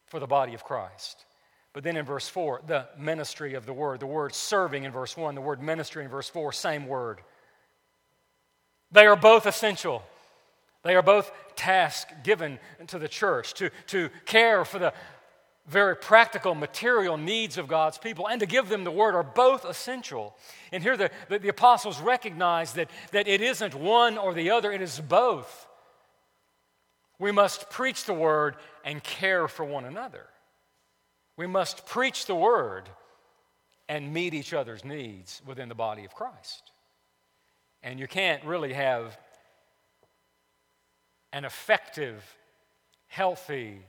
for 0.07 0.21
the 0.21 0.27
body 0.27 0.55
of 0.55 0.65
Christ. 0.65 1.25
But 1.73 1.83
then 1.83 1.97
in 1.97 2.05
verse 2.05 2.29
4, 2.29 2.63
the 2.67 2.87
ministry 2.99 3.55
of 3.55 3.67
the 3.67 3.73
word, 3.73 4.01
the 4.01 4.07
word 4.07 4.35
serving 4.35 4.85
in 4.85 4.93
verse 4.93 5.17
1, 5.17 5.35
the 5.35 5.41
word 5.41 5.61
ministry 5.61 6.05
in 6.05 6.11
verse 6.11 6.29
4, 6.29 6.53
same 6.53 6.87
word. 6.87 7.21
They 8.95 9.07
are 9.07 9.17
both 9.17 9.45
essential. 9.47 10.05
They 10.85 10.95
are 10.95 11.03
both 11.03 11.33
tasks 11.57 12.13
given 12.23 12.61
to 12.87 12.99
the 12.99 13.09
church 13.09 13.53
to, 13.55 13.71
to 13.89 14.09
care 14.25 14.65
for 14.65 14.79
the 14.79 14.95
very 15.67 15.97
practical 15.97 16.55
material 16.55 17.17
needs 17.17 17.59
of 17.59 17.67
God's 17.67 17.99
people 17.99 18.29
and 18.29 18.39
to 18.39 18.47
give 18.47 18.69
them 18.69 18.85
the 18.85 18.93
word 18.93 19.17
are 19.17 19.25
both 19.25 19.65
essential. 19.65 20.37
And 20.71 20.81
here 20.81 20.97
the, 20.97 21.11
the, 21.29 21.41
the, 21.41 21.49
apostles 21.49 22.01
recognize 22.01 22.75
that, 22.75 22.89
that 23.11 23.27
it 23.27 23.41
isn't 23.41 23.75
one 23.75 24.17
or 24.17 24.33
the 24.33 24.51
other, 24.51 24.71
it 24.71 24.83
is 24.83 25.01
both. 25.01 25.67
We 27.19 27.33
must 27.33 27.71
preach 27.71 28.05
the 28.05 28.15
word 28.15 28.55
and 28.85 29.03
care 29.03 29.49
for 29.49 29.65
one 29.65 29.87
another. 29.87 30.27
We 31.37 31.49
must 31.49 31.87
preach 31.87 32.27
the 32.27 32.37
word 32.37 32.89
and 33.89 34.13
meet 34.13 34.35
each 34.35 34.55
other's 34.55 34.85
needs 34.85 35.43
within 35.45 35.69
the 35.69 35.75
body 35.75 36.05
of 36.05 36.15
Christ. 36.15 36.71
And 37.85 38.01
you 38.01 38.09
can't 38.09 38.43
really 38.45 38.73
have 38.73 39.17
an 41.35 41.45
effective, 41.45 42.25
healthy, 43.09 43.83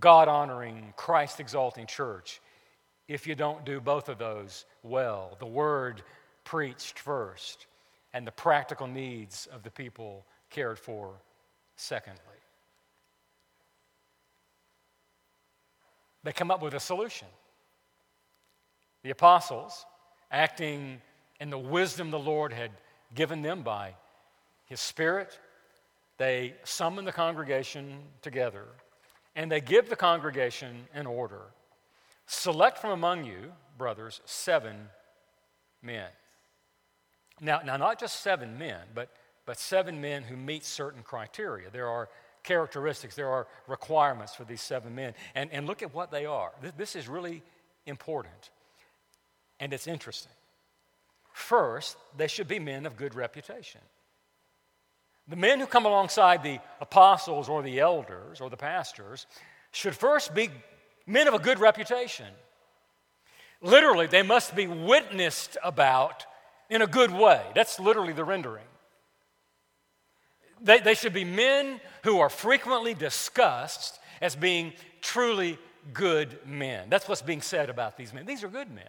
God 0.00 0.28
honoring, 0.28 0.92
Christ 0.96 1.38
exalting 1.38 1.86
church 1.86 2.40
if 3.06 3.26
you 3.26 3.34
don't 3.34 3.64
do 3.64 3.80
both 3.80 4.08
of 4.08 4.18
those 4.18 4.66
well. 4.82 5.36
The 5.38 5.46
word 5.46 6.02
preached 6.42 6.98
first, 6.98 7.66
and 8.12 8.26
the 8.26 8.32
practical 8.32 8.88
needs 8.88 9.46
of 9.52 9.62
the 9.62 9.70
people 9.70 10.24
cared 10.48 10.78
for 10.78 11.14
secondly. 11.76 12.20
They 16.24 16.32
come 16.32 16.50
up 16.50 16.62
with 16.62 16.74
a 16.74 16.80
solution. 16.80 17.28
The 19.02 19.10
apostles, 19.10 19.86
acting 20.30 21.00
in 21.40 21.50
the 21.50 21.58
wisdom 21.58 22.10
the 22.10 22.18
Lord 22.18 22.52
had 22.52 22.70
given 23.14 23.42
them 23.42 23.62
by 23.62 23.94
His 24.66 24.80
Spirit. 24.80 25.38
They 26.18 26.54
summon 26.64 27.04
the 27.04 27.12
congregation 27.12 27.98
together 28.22 28.64
and 29.36 29.50
they 29.50 29.60
give 29.60 29.88
the 29.88 29.96
congregation 29.96 30.84
an 30.92 31.06
order. 31.06 31.42
Select 32.26 32.78
from 32.78 32.90
among 32.90 33.24
you, 33.24 33.52
brothers, 33.78 34.20
seven 34.24 34.88
men. 35.82 36.08
Now, 37.40 37.60
now 37.64 37.76
not 37.76 37.98
just 37.98 38.20
seven 38.20 38.58
men, 38.58 38.80
but, 38.94 39.08
but 39.46 39.58
seven 39.58 40.00
men 40.00 40.22
who 40.22 40.36
meet 40.36 40.64
certain 40.64 41.02
criteria. 41.02 41.70
There 41.70 41.88
are 41.88 42.08
characteristics, 42.42 43.14
there 43.14 43.28
are 43.28 43.46
requirements 43.66 44.34
for 44.34 44.44
these 44.44 44.60
seven 44.60 44.94
men. 44.94 45.14
And, 45.34 45.50
and 45.52 45.66
look 45.66 45.82
at 45.82 45.94
what 45.94 46.10
they 46.10 46.26
are. 46.26 46.52
This, 46.60 46.72
this 46.76 46.96
is 46.96 47.08
really 47.08 47.42
important 47.86 48.50
and 49.60 49.72
it's 49.74 49.86
interesting. 49.86 50.32
First, 51.32 51.96
they 52.16 52.26
should 52.26 52.48
be 52.48 52.58
men 52.58 52.86
of 52.86 52.96
good 52.96 53.14
reputation. 53.14 53.80
The 55.28 55.36
men 55.36 55.60
who 55.60 55.66
come 55.66 55.86
alongside 55.86 56.42
the 56.42 56.58
apostles 56.80 57.48
or 57.48 57.62
the 57.62 57.78
elders 57.78 58.40
or 58.40 58.50
the 58.50 58.56
pastors 58.56 59.26
should 59.70 59.94
first 59.94 60.34
be 60.34 60.50
men 61.06 61.28
of 61.28 61.34
a 61.34 61.38
good 61.38 61.60
reputation. 61.60 62.26
Literally, 63.62 64.06
they 64.06 64.22
must 64.22 64.56
be 64.56 64.66
witnessed 64.66 65.56
about 65.62 66.24
in 66.68 66.82
a 66.82 66.86
good 66.86 67.12
way. 67.12 67.42
That's 67.54 67.78
literally 67.78 68.12
the 68.12 68.24
rendering. 68.24 68.64
They, 70.62 70.78
they 70.80 70.94
should 70.94 71.12
be 71.12 71.24
men 71.24 71.80
who 72.04 72.20
are 72.20 72.28
frequently 72.28 72.94
discussed 72.94 73.98
as 74.20 74.36
being 74.36 74.72
truly 75.00 75.58
good 75.92 76.38
men. 76.46 76.90
That's 76.90 77.08
what's 77.08 77.22
being 77.22 77.42
said 77.42 77.70
about 77.70 77.96
these 77.96 78.12
men. 78.12 78.26
These 78.26 78.44
are 78.44 78.48
good 78.48 78.70
men. 78.70 78.84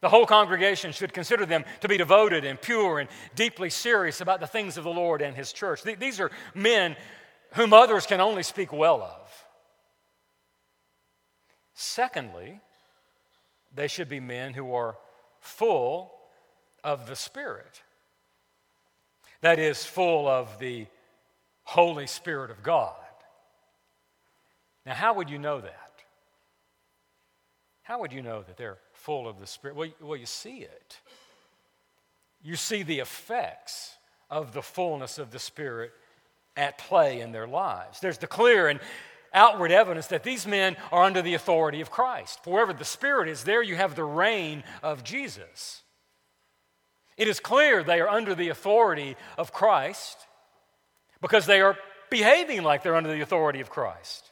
The 0.00 0.08
whole 0.08 0.24
congregation 0.24 0.92
should 0.92 1.12
consider 1.12 1.44
them 1.44 1.64
to 1.80 1.88
be 1.88 1.98
devoted 1.98 2.44
and 2.44 2.60
pure 2.60 3.00
and 3.00 3.08
deeply 3.34 3.68
serious 3.68 4.20
about 4.20 4.40
the 4.40 4.46
things 4.46 4.78
of 4.78 4.84
the 4.84 4.90
Lord 4.90 5.20
and 5.20 5.36
His 5.36 5.52
church. 5.52 5.82
These 5.82 6.20
are 6.20 6.30
men 6.54 6.96
whom 7.52 7.72
others 7.72 8.06
can 8.06 8.20
only 8.20 8.42
speak 8.42 8.72
well 8.72 9.02
of. 9.02 9.46
Secondly, 11.74 12.60
they 13.74 13.88
should 13.88 14.08
be 14.08 14.20
men 14.20 14.54
who 14.54 14.72
are 14.74 14.96
full 15.40 16.12
of 16.82 17.06
the 17.06 17.16
Spirit. 17.16 17.82
that 19.42 19.58
is, 19.58 19.84
full 19.84 20.28
of 20.28 20.58
the 20.58 20.86
Holy 21.62 22.06
Spirit 22.06 22.50
of 22.50 22.62
God. 22.62 22.94
Now, 24.84 24.94
how 24.94 25.14
would 25.14 25.30
you 25.30 25.38
know 25.38 25.60
that? 25.60 25.92
How 27.82 28.00
would 28.00 28.12
you 28.12 28.22
know 28.22 28.42
that 28.42 28.56
they're 28.56 28.78
full 29.00 29.28
of 29.28 29.40
the 29.40 29.46
Spirit? 29.46 29.76
Well, 29.76 29.88
well, 30.00 30.16
you 30.16 30.26
see 30.26 30.58
it. 30.58 30.98
You 32.42 32.56
see 32.56 32.82
the 32.82 33.00
effects 33.00 33.96
of 34.30 34.52
the 34.52 34.62
fullness 34.62 35.18
of 35.18 35.30
the 35.30 35.38
Spirit 35.38 35.92
at 36.56 36.78
play 36.78 37.20
in 37.20 37.32
their 37.32 37.46
lives. 37.46 38.00
There's 38.00 38.18
the 38.18 38.26
clear 38.26 38.68
and 38.68 38.80
outward 39.32 39.72
evidence 39.72 40.08
that 40.08 40.22
these 40.22 40.46
men 40.46 40.76
are 40.92 41.04
under 41.04 41.22
the 41.22 41.34
authority 41.34 41.80
of 41.80 41.90
Christ. 41.90 42.40
Wherever 42.44 42.72
the 42.72 42.84
Spirit 42.84 43.28
is, 43.28 43.44
there 43.44 43.62
you 43.62 43.76
have 43.76 43.94
the 43.94 44.04
reign 44.04 44.64
of 44.82 45.04
Jesus. 45.04 45.82
It 47.16 47.28
is 47.28 47.40
clear 47.40 47.82
they 47.82 48.00
are 48.00 48.08
under 48.08 48.34
the 48.34 48.48
authority 48.48 49.16
of 49.38 49.52
Christ 49.52 50.18
because 51.20 51.46
they 51.46 51.60
are 51.60 51.76
behaving 52.10 52.62
like 52.62 52.82
they're 52.82 52.96
under 52.96 53.12
the 53.12 53.20
authority 53.20 53.60
of 53.60 53.70
Christ. 53.70 54.29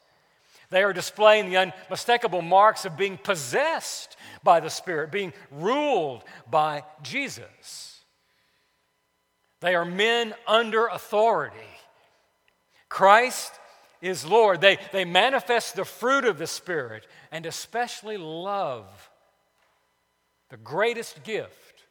They 0.69 0.83
are 0.83 0.93
displaying 0.93 1.49
the 1.49 1.57
unmistakable 1.57 2.41
marks 2.41 2.85
of 2.85 2.97
being 2.97 3.17
possessed 3.17 4.15
by 4.43 4.59
the 4.59 4.69
Spirit, 4.69 5.11
being 5.11 5.33
ruled 5.51 6.23
by 6.49 6.83
Jesus. 7.01 8.03
They 9.61 9.75
are 9.75 9.85
men 9.85 10.33
under 10.47 10.87
authority. 10.87 11.57
Christ 12.87 13.51
is 14.01 14.25
Lord. 14.25 14.61
They, 14.61 14.77
they 14.91 15.05
manifest 15.05 15.75
the 15.75 15.85
fruit 15.85 16.25
of 16.25 16.37
the 16.37 16.47
Spirit 16.47 17.07
and 17.31 17.45
especially 17.45 18.17
love, 18.17 19.09
the 20.49 20.57
greatest 20.57 21.23
gift 21.23 21.83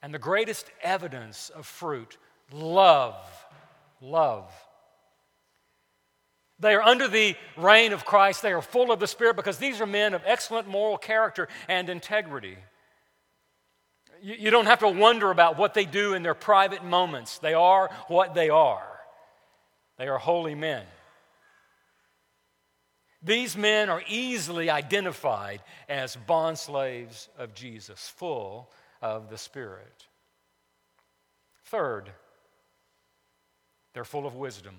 and 0.00 0.14
the 0.14 0.18
greatest 0.18 0.70
evidence 0.82 1.50
of 1.50 1.66
fruit 1.66 2.18
love. 2.52 3.16
Love. 4.00 4.52
They 6.62 6.76
are 6.76 6.82
under 6.82 7.08
the 7.08 7.34
reign 7.56 7.92
of 7.92 8.04
Christ. 8.04 8.40
They 8.40 8.52
are 8.52 8.62
full 8.62 8.92
of 8.92 9.00
the 9.00 9.08
Spirit 9.08 9.34
because 9.34 9.58
these 9.58 9.80
are 9.80 9.86
men 9.86 10.14
of 10.14 10.22
excellent 10.24 10.68
moral 10.68 10.96
character 10.96 11.48
and 11.66 11.88
integrity. 11.88 12.56
You, 14.22 14.36
you 14.38 14.50
don't 14.52 14.66
have 14.66 14.78
to 14.78 14.88
wonder 14.88 15.32
about 15.32 15.58
what 15.58 15.74
they 15.74 15.84
do 15.84 16.14
in 16.14 16.22
their 16.22 16.36
private 16.36 16.84
moments. 16.84 17.38
They 17.38 17.52
are 17.52 17.90
what 18.06 18.34
they 18.34 18.48
are. 18.48 18.86
They 19.98 20.06
are 20.06 20.18
holy 20.18 20.54
men. 20.54 20.84
These 23.24 23.56
men 23.56 23.90
are 23.90 24.02
easily 24.08 24.70
identified 24.70 25.62
as 25.88 26.16
bondslaves 26.28 27.26
of 27.38 27.54
Jesus, 27.54 28.08
full 28.16 28.70
of 29.00 29.30
the 29.30 29.38
Spirit. 29.38 30.06
Third, 31.64 32.08
they're 33.94 34.04
full 34.04 34.26
of 34.26 34.36
wisdom. 34.36 34.76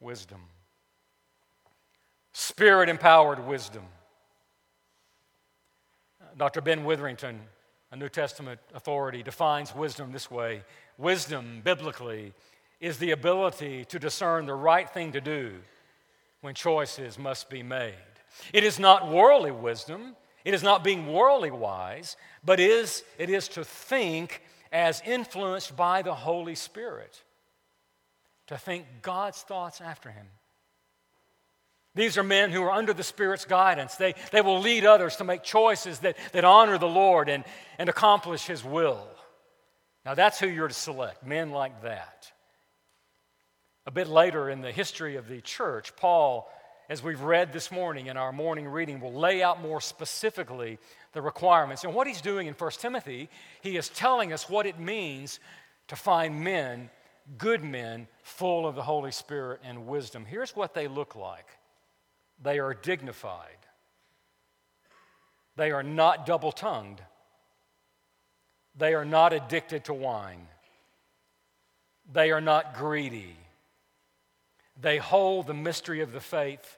Wisdom. 0.00 0.40
Spirit 2.32 2.88
empowered 2.88 3.46
wisdom. 3.46 3.84
Dr. 6.36 6.60
Ben 6.60 6.84
Witherington, 6.84 7.40
a 7.90 7.96
New 7.96 8.10
Testament 8.10 8.60
authority, 8.74 9.22
defines 9.22 9.74
wisdom 9.74 10.12
this 10.12 10.30
way 10.30 10.62
Wisdom, 10.98 11.60
biblically, 11.62 12.32
is 12.80 12.98
the 12.98 13.10
ability 13.10 13.84
to 13.86 13.98
discern 13.98 14.46
the 14.46 14.54
right 14.54 14.88
thing 14.88 15.12
to 15.12 15.20
do 15.20 15.52
when 16.40 16.54
choices 16.54 17.18
must 17.18 17.50
be 17.50 17.62
made. 17.62 17.94
It 18.52 18.64
is 18.64 18.78
not 18.78 19.08
worldly 19.10 19.50
wisdom, 19.50 20.16
it 20.44 20.54
is 20.54 20.62
not 20.62 20.84
being 20.84 21.06
worldly 21.12 21.50
wise, 21.50 22.16
but 22.44 22.60
is, 22.60 23.02
it 23.18 23.30
is 23.30 23.48
to 23.48 23.64
think 23.64 24.42
as 24.72 25.02
influenced 25.04 25.76
by 25.76 26.02
the 26.02 26.14
Holy 26.14 26.54
Spirit, 26.54 27.22
to 28.48 28.58
think 28.58 28.86
God's 29.02 29.40
thoughts 29.42 29.80
after 29.80 30.10
Him. 30.10 30.26
These 31.94 32.18
are 32.18 32.22
men 32.22 32.50
who 32.50 32.62
are 32.62 32.72
under 32.72 32.92
the 32.92 33.02
Spirit's 33.02 33.46
guidance. 33.46 33.94
They, 33.96 34.14
they 34.30 34.42
will 34.42 34.60
lead 34.60 34.84
others 34.84 35.16
to 35.16 35.24
make 35.24 35.42
choices 35.42 36.00
that, 36.00 36.16
that 36.32 36.44
honor 36.44 36.76
the 36.76 36.86
Lord 36.86 37.28
and, 37.28 37.42
and 37.78 37.88
accomplish 37.88 38.46
His 38.46 38.62
will. 38.62 39.06
Now, 40.04 40.14
that's 40.14 40.38
who 40.38 40.46
you're 40.46 40.68
to 40.68 40.74
select 40.74 41.26
men 41.26 41.50
like 41.50 41.82
that. 41.82 42.30
A 43.86 43.90
bit 43.90 44.08
later 44.08 44.50
in 44.50 44.60
the 44.60 44.70
history 44.70 45.16
of 45.16 45.26
the 45.26 45.40
church, 45.40 45.96
Paul, 45.96 46.50
as 46.88 47.02
we've 47.02 47.20
read 47.20 47.52
this 47.52 47.72
morning 47.72 48.06
in 48.06 48.16
our 48.16 48.32
morning 48.32 48.68
reading, 48.68 49.00
will 49.00 49.12
lay 49.12 49.42
out 49.42 49.60
more 49.60 49.80
specifically 49.80 50.78
the 51.12 51.22
requirements. 51.22 51.82
And 51.82 51.94
what 51.94 52.06
he's 52.06 52.20
doing 52.20 52.46
in 52.46 52.54
1 52.54 52.70
Timothy, 52.72 53.28
he 53.62 53.76
is 53.76 53.88
telling 53.88 54.32
us 54.32 54.50
what 54.50 54.66
it 54.66 54.78
means 54.78 55.40
to 55.88 55.96
find 55.96 56.44
men, 56.44 56.90
good 57.38 57.62
men, 57.62 58.06
full 58.22 58.66
of 58.66 58.74
the 58.74 58.82
Holy 58.82 59.10
Spirit 59.10 59.60
and 59.64 59.86
wisdom. 59.86 60.24
Here's 60.24 60.54
what 60.54 60.74
they 60.74 60.88
look 60.88 61.16
like 61.16 61.46
they 62.42 62.58
are 62.58 62.74
dignified, 62.74 63.58
they 65.56 65.70
are 65.70 65.82
not 65.82 66.26
double 66.26 66.52
tongued, 66.52 67.00
they 68.76 68.94
are 68.94 69.04
not 69.04 69.32
addicted 69.32 69.84
to 69.86 69.94
wine, 69.94 70.46
they 72.12 72.30
are 72.30 72.40
not 72.40 72.76
greedy. 72.76 73.36
They 74.78 74.98
hold 74.98 75.46
the 75.46 75.54
mystery 75.54 76.02
of 76.02 76.12
the 76.12 76.20
faith 76.20 76.76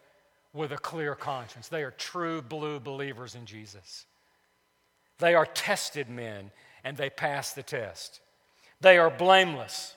with 0.52 0.70
a 0.70 0.78
clear 0.78 1.16
conscience. 1.16 1.66
They 1.66 1.82
are 1.82 1.90
true 1.90 2.40
blue 2.40 2.78
believers 2.78 3.34
in 3.34 3.44
Jesus. 3.44 4.06
They 5.18 5.34
are 5.34 5.46
tested 5.46 6.08
men 6.08 6.52
and 6.84 6.96
they 6.96 7.10
pass 7.10 7.52
the 7.54 7.64
test. 7.64 8.20
They 8.80 8.98
are 8.98 9.10
blameless 9.10 9.96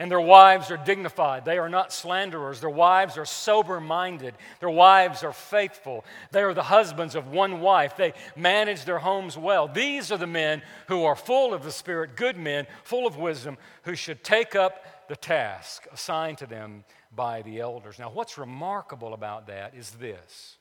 and 0.00 0.10
their 0.10 0.20
wives 0.20 0.70
are 0.70 0.78
dignified. 0.78 1.44
They 1.44 1.58
are 1.58 1.68
not 1.68 1.92
slanderers. 1.92 2.58
Their 2.58 2.70
wives 2.70 3.18
are 3.18 3.26
sober 3.26 3.80
minded. 3.80 4.34
Their 4.58 4.70
wives 4.70 5.22
are 5.22 5.34
faithful. 5.34 6.06
They 6.32 6.42
are 6.42 6.54
the 6.54 6.62
husbands 6.62 7.14
of 7.14 7.28
one 7.28 7.60
wife. 7.60 7.98
They 7.98 8.14
manage 8.34 8.86
their 8.86 8.98
homes 8.98 9.36
well. 9.36 9.68
These 9.68 10.10
are 10.10 10.16
the 10.16 10.26
men 10.26 10.62
who 10.88 11.04
are 11.04 11.14
full 11.14 11.52
of 11.52 11.62
the 11.62 11.70
Spirit, 11.70 12.16
good 12.16 12.38
men, 12.38 12.66
full 12.82 13.06
of 13.06 13.18
wisdom, 13.18 13.58
who 13.82 13.94
should 13.94 14.24
take 14.24 14.56
up 14.56 15.06
the 15.08 15.16
task 15.16 15.86
assigned 15.92 16.38
to 16.38 16.46
them 16.46 16.84
by 17.14 17.42
the 17.42 17.60
elders. 17.60 17.98
Now, 17.98 18.10
what's 18.10 18.38
remarkable 18.38 19.12
about 19.12 19.48
that 19.48 19.74
is 19.74 19.90
this 19.90 20.56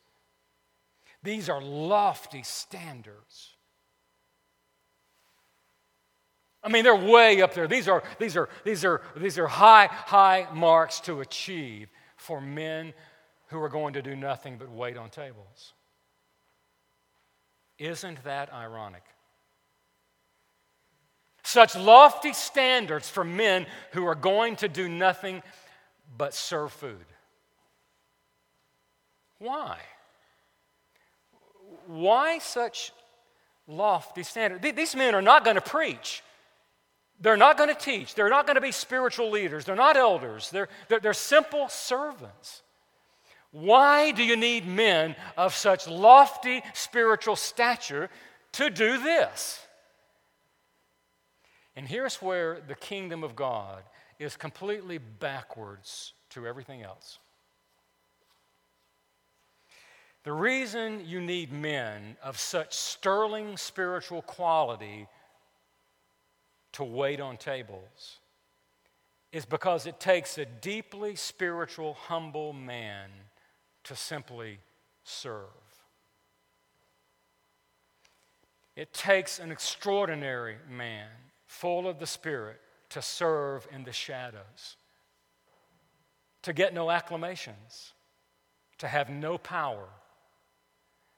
these 1.23 1.47
are 1.47 1.62
lofty 1.62 2.43
standards. 2.43 3.54
I 6.63 6.69
mean, 6.69 6.84
they're 6.84 6.95
way 6.95 7.41
up 7.41 7.54
there. 7.54 7.67
These 7.67 7.88
are, 7.88 8.04
these 8.19 8.36
are, 8.36 8.50
these 8.65 8.84
are, 8.84 9.02
these 9.15 9.38
are 9.38 9.48
high, 9.48 9.88
high 9.88 10.48
marks 10.54 11.00
to 11.02 11.22
achieve 11.22 11.89
for 12.17 12.41
men 12.41 12.93
who 13.48 13.62
are 13.62 13.69
going 13.69 13.93
to 13.93 14.02
do 14.02 14.15
nothing 14.15 14.58
but 14.58 14.69
wait 14.69 14.98
on 14.98 15.10
tables. 15.10 15.74
Isn't 17.78 18.22
that 18.26 18.54
ironic? 18.54 19.04
Such 21.43 21.76
lofty 21.76 22.34
standards 22.34 23.10
for 23.10 23.24
men 23.24 23.65
who 23.93 24.06
are 24.06 24.15
going 24.15 24.58
to 24.58 24.67
do 24.67 24.89
nothing 24.89 25.41
but 26.17 26.34
serve 26.34 26.74
food. 26.74 27.06
Why? 29.39 29.78
Why 31.88 32.39
such 32.39 32.91
lofty 33.67 34.24
standards? 34.24 34.62
These 34.76 34.95
men 34.95 35.15
are 35.15 35.22
not 35.22 35.43
going 35.43 35.56
to 35.56 35.62
preach. 35.62 36.22
They're 37.21 37.38
not 37.38 37.58
going 37.58 37.69
to 37.69 37.79
teach. 37.79 38.15
They're 38.15 38.29
not 38.29 38.45
going 38.45 38.55
to 38.55 38.62
be 38.62 38.71
spiritual 38.71 39.29
leaders. 39.29 39.65
They're 39.65 39.75
not 39.75 39.97
elders. 39.97 40.49
They're, 40.49 40.69
they're, 40.88 40.99
they're, 40.99 41.13
simple 41.13 41.67
servants. 41.67 42.62
Why 43.51 44.12
do 44.12 44.23
you 44.23 44.38
need 44.38 44.65
men 44.65 45.15
of 45.36 45.53
such 45.53 45.88
lofty 45.88 46.62
spiritual 46.73 47.36
stature 47.36 48.10
to 48.53 48.69
do 48.69 48.99
this? 48.99 49.60
And 51.75 51.88
here's 51.88 52.21
where 52.21 52.62
the 52.67 52.75
kingdom 52.75 53.23
of 53.23 53.36
God 53.36 53.84
is 54.17 54.36
completely 54.38 54.97
backwards 54.97 56.13
to 56.32 56.45
everything 56.45 56.84
else. 56.84 57.19
The 60.23 60.34
reason 60.34 61.05
you 61.05 61.21
need 61.21 61.51
men 61.51 62.17
of 62.21 62.38
such 62.38 62.73
sterling 62.73 63.55
spiritual 63.55 64.21
quality 64.21 65.08
to 66.73 66.84
wait 66.84 67.19
on 67.19 67.38
tables 67.38 68.19
is 69.32 69.45
because 69.45 69.86
it 69.86 69.99
takes 69.99 70.38
a 70.38 70.45
deeply 70.45 71.15
spiritual, 71.15 71.93
humble 71.93 72.53
man 72.53 73.10
to 73.84 73.95
simply 73.95 74.60
serve. 75.03 75.45
It 78.75 78.93
takes 78.93 79.39
an 79.39 79.51
extraordinary 79.51 80.58
man 80.69 81.10
full 81.47 81.88
of 81.88 81.99
the 81.99 82.08
Spirit, 82.08 82.62
to 82.89 83.01
serve 83.01 83.67
in 83.71 83.84
the 83.84 83.91
shadows, 83.91 84.77
to 86.41 86.53
get 86.53 86.73
no 86.73 86.89
acclamations, 86.89 87.93
to 88.77 88.88
have 88.88 89.10
no 89.10 89.38
power, 89.38 89.89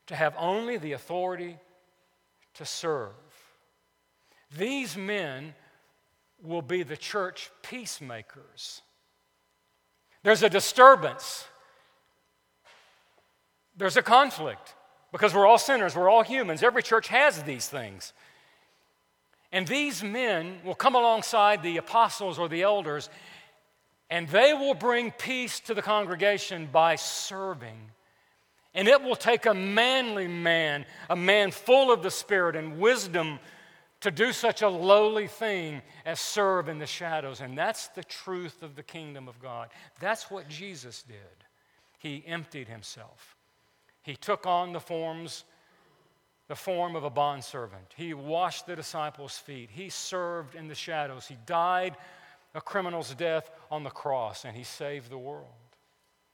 to 0.08 0.16
have 0.16 0.34
only 0.38 0.78
the 0.78 0.94
authority 0.94 1.58
to 2.56 2.66
serve. 2.66 3.12
These 4.58 4.98
men 4.98 5.54
will 6.42 6.62
be 6.62 6.84
the 6.84 6.98
church 6.98 7.52
peacemakers. 7.62 8.82
There's 10.24 10.44
a 10.44 10.50
disturbance, 10.50 11.46
there's 13.76 13.98
a 13.98 14.02
conflict 14.02 14.76
because 15.12 15.34
we're 15.34 15.48
all 15.48 15.58
sinners, 15.58 15.96
we're 15.96 16.10
all 16.10 16.24
humans. 16.24 16.64
Every 16.64 16.84
church 16.84 17.08
has 17.08 17.42
these 17.44 17.68
things. 17.68 18.14
And 19.52 19.68
these 19.68 20.04
men 20.04 20.60
will 20.64 20.76
come 20.76 20.96
alongside 20.96 21.62
the 21.62 21.78
apostles 21.78 22.40
or 22.40 22.48
the 22.48 22.62
elders, 22.62 23.10
and 24.10 24.28
they 24.30 24.54
will 24.54 24.74
bring 24.74 25.12
peace 25.12 25.60
to 25.62 25.74
the 25.74 25.82
congregation 25.82 26.70
by 26.72 26.96
serving. 26.96 27.92
And 28.74 28.88
it 28.88 29.02
will 29.02 29.18
take 29.18 29.46
a 29.46 29.54
manly 29.54 30.28
man, 30.28 30.86
a 31.10 31.16
man 31.16 31.52
full 31.52 31.92
of 31.92 32.04
the 32.04 32.12
Spirit 32.12 32.56
and 32.56 32.80
wisdom, 32.80 33.40
to 34.02 34.12
do 34.12 34.34
such 34.34 34.62
a 34.62 34.70
lowly 34.70 35.28
thing 35.28 35.82
as 36.06 36.20
serve 36.20 36.68
in 36.68 36.80
the 36.80 36.86
shadows. 36.86 37.42
And 37.42 37.58
that's 37.58 37.88
the 37.90 38.04
truth 38.04 38.64
of 38.64 38.76
the 38.76 38.84
kingdom 38.84 39.28
of 39.28 39.40
God. 39.40 39.70
That's 40.00 40.30
what 40.30 40.50
Jesus 40.50 41.04
did. 41.04 41.18
He 42.00 42.24
emptied 42.26 42.68
himself, 42.68 43.36
he 44.04 44.16
took 44.16 44.46
on 44.46 44.74
the 44.74 44.80
forms 44.80 45.46
the 46.48 46.56
form 46.56 46.98
of 46.98 47.06
a 47.06 47.10
bondservant. 47.10 47.94
He 47.96 48.14
washed 48.14 48.66
the 48.66 48.76
disciples' 48.76 49.38
feet. 49.38 49.70
He 49.72 49.88
served 49.88 50.54
in 50.54 50.68
the 50.68 50.76
shadows. 50.76 51.26
He 51.26 51.38
died 51.46 51.96
a 52.54 52.60
criminal's 52.60 53.16
death 53.16 53.50
on 53.70 53.84
the 53.84 53.90
cross, 53.90 54.44
and 54.44 54.54
he 54.54 54.66
saved 54.66 55.10
the 55.10 55.18
world. 55.18 55.48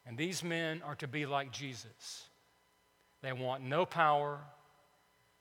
And 0.08 0.18
these 0.18 0.44
men 0.44 0.82
are 0.84 0.96
to 0.96 1.08
be 1.08 1.28
like 1.28 1.52
Jesus. 1.52 2.30
They 3.22 3.32
want 3.32 3.62
no 3.62 3.86
power, 3.86 4.40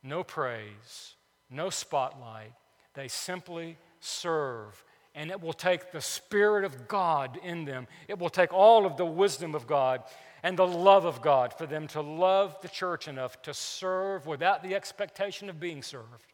no 0.03 0.23
praise, 0.23 1.16
no 1.51 1.71
spotlight. 1.71 2.53
They 2.95 3.09
simply 3.09 3.77
serve. 4.01 4.83
And 5.15 5.31
it 5.31 5.41
will 5.41 5.53
take 5.53 5.93
the 5.93 6.01
Spirit 6.01 6.65
of 6.65 6.89
God 6.89 7.39
in 7.43 7.65
them, 7.65 7.87
it 8.09 8.19
will 8.19 8.29
take 8.29 8.53
all 8.53 8.85
of 8.85 8.97
the 8.97 9.07
wisdom 9.07 9.55
of 9.55 9.67
God 9.67 10.03
and 10.43 10.59
the 10.59 10.67
love 10.67 11.07
of 11.07 11.23
God 11.23 11.55
for 11.55 11.67
them 11.67 11.89
to 11.89 12.01
love 12.01 12.61
the 12.61 12.69
church 12.69 13.09
enough 13.09 13.41
to 13.43 13.55
serve 13.55 14.27
without 14.27 14.63
the 14.63 14.75
expectation 14.75 15.49
of 15.49 15.59
being 15.59 15.83
served, 15.83 16.33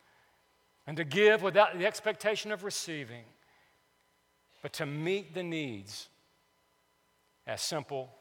and 0.87 0.97
to 0.97 1.05
give 1.05 1.43
without 1.43 1.79
the 1.79 1.87
expectation 1.87 2.51
of 2.53 2.65
receiving, 2.65 3.25
but 4.61 4.73
to 4.75 4.85
meet 4.85 5.33
the 5.33 5.43
needs 5.43 6.09
as 7.47 7.63
simple 7.63 8.13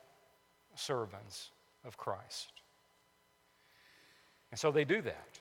servants 0.75 1.49
of 1.83 1.97
Christ. 1.97 2.53
And 4.51 4.59
so 4.59 4.71
they 4.71 4.85
do 4.85 5.01
that. 5.01 5.39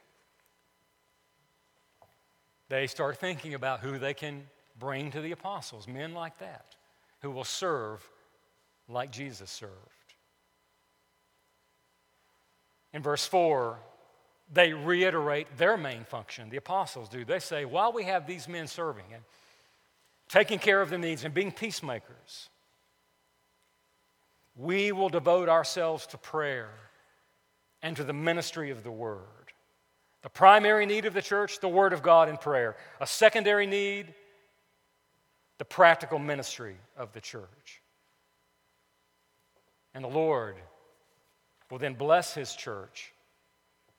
They 2.70 2.86
start 2.86 3.18
thinking 3.18 3.54
about 3.54 3.80
who 3.80 3.98
they 3.98 4.14
can 4.14 4.44
bring 4.78 5.10
to 5.10 5.20
the 5.20 5.32
apostles, 5.32 5.88
men 5.88 6.14
like 6.14 6.38
that, 6.38 6.76
who 7.20 7.32
will 7.32 7.44
serve 7.44 8.08
like 8.88 9.10
Jesus 9.10 9.50
served. 9.50 9.74
In 12.92 13.02
verse 13.02 13.26
4, 13.26 13.76
they 14.52 14.72
reiterate 14.72 15.48
their 15.58 15.76
main 15.76 16.04
function. 16.04 16.48
The 16.48 16.58
apostles 16.58 17.08
do. 17.08 17.24
They 17.24 17.40
say, 17.40 17.64
while 17.64 17.92
we 17.92 18.04
have 18.04 18.26
these 18.26 18.48
men 18.48 18.68
serving 18.68 19.04
and 19.12 19.22
taking 20.28 20.60
care 20.60 20.80
of 20.80 20.90
the 20.90 20.98
needs 20.98 21.24
and 21.24 21.34
being 21.34 21.50
peacemakers, 21.50 22.50
we 24.56 24.92
will 24.92 25.08
devote 25.08 25.48
ourselves 25.48 26.06
to 26.08 26.18
prayer 26.18 26.70
and 27.82 27.96
to 27.96 28.04
the 28.04 28.12
ministry 28.12 28.70
of 28.70 28.84
the 28.84 28.92
word. 28.92 29.39
The 30.22 30.28
primary 30.28 30.84
need 30.86 31.06
of 31.06 31.14
the 31.14 31.22
church, 31.22 31.60
the 31.60 31.68
word 31.68 31.92
of 31.92 32.02
God 32.02 32.28
and 32.28 32.40
prayer. 32.40 32.76
A 33.00 33.06
secondary 33.06 33.66
need, 33.66 34.14
the 35.58 35.64
practical 35.64 36.18
ministry 36.18 36.76
of 36.96 37.12
the 37.12 37.20
church. 37.20 37.82
And 39.94 40.04
the 40.04 40.08
Lord 40.08 40.56
will 41.70 41.78
then 41.78 41.94
bless 41.94 42.34
his 42.34 42.54
church 42.54 43.12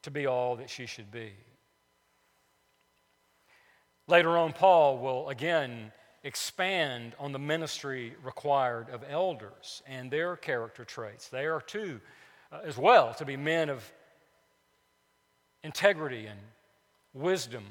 to 0.03 0.11
be 0.11 0.25
all 0.25 0.55
that 0.57 0.69
she 0.69 0.85
should 0.85 1.11
be. 1.11 1.31
Later 4.07 4.37
on, 4.37 4.53
Paul 4.53 4.97
will 4.97 5.29
again 5.29 5.91
expand 6.23 7.15
on 7.17 7.31
the 7.31 7.39
ministry 7.39 8.13
required 8.23 8.89
of 8.89 9.03
elders 9.07 9.81
and 9.87 10.11
their 10.11 10.35
character 10.35 10.85
traits. 10.85 11.29
They 11.29 11.45
are 11.45 11.61
too, 11.61 11.99
uh, 12.51 12.59
as 12.63 12.77
well, 12.77 13.13
to 13.15 13.25
be 13.25 13.37
men 13.37 13.69
of 13.69 13.91
integrity 15.63 16.25
and 16.25 16.39
wisdom, 17.13 17.63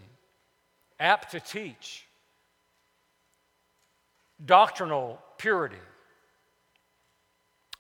apt 0.99 1.33
to 1.33 1.41
teach, 1.41 2.07
doctrinal 4.45 5.19
purity, 5.39 5.77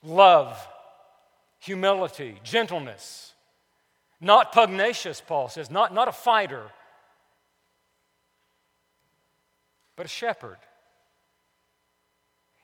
love 0.02 0.66
humility, 1.58 2.40
gentleness. 2.42 3.34
Not 4.20 4.52
pugnacious, 4.52 5.20
Paul 5.20 5.48
says, 5.48 5.70
not, 5.70 5.94
not 5.94 6.08
a 6.08 6.12
fighter, 6.12 6.64
but 9.96 10.06
a 10.06 10.08
shepherd. 10.08 10.58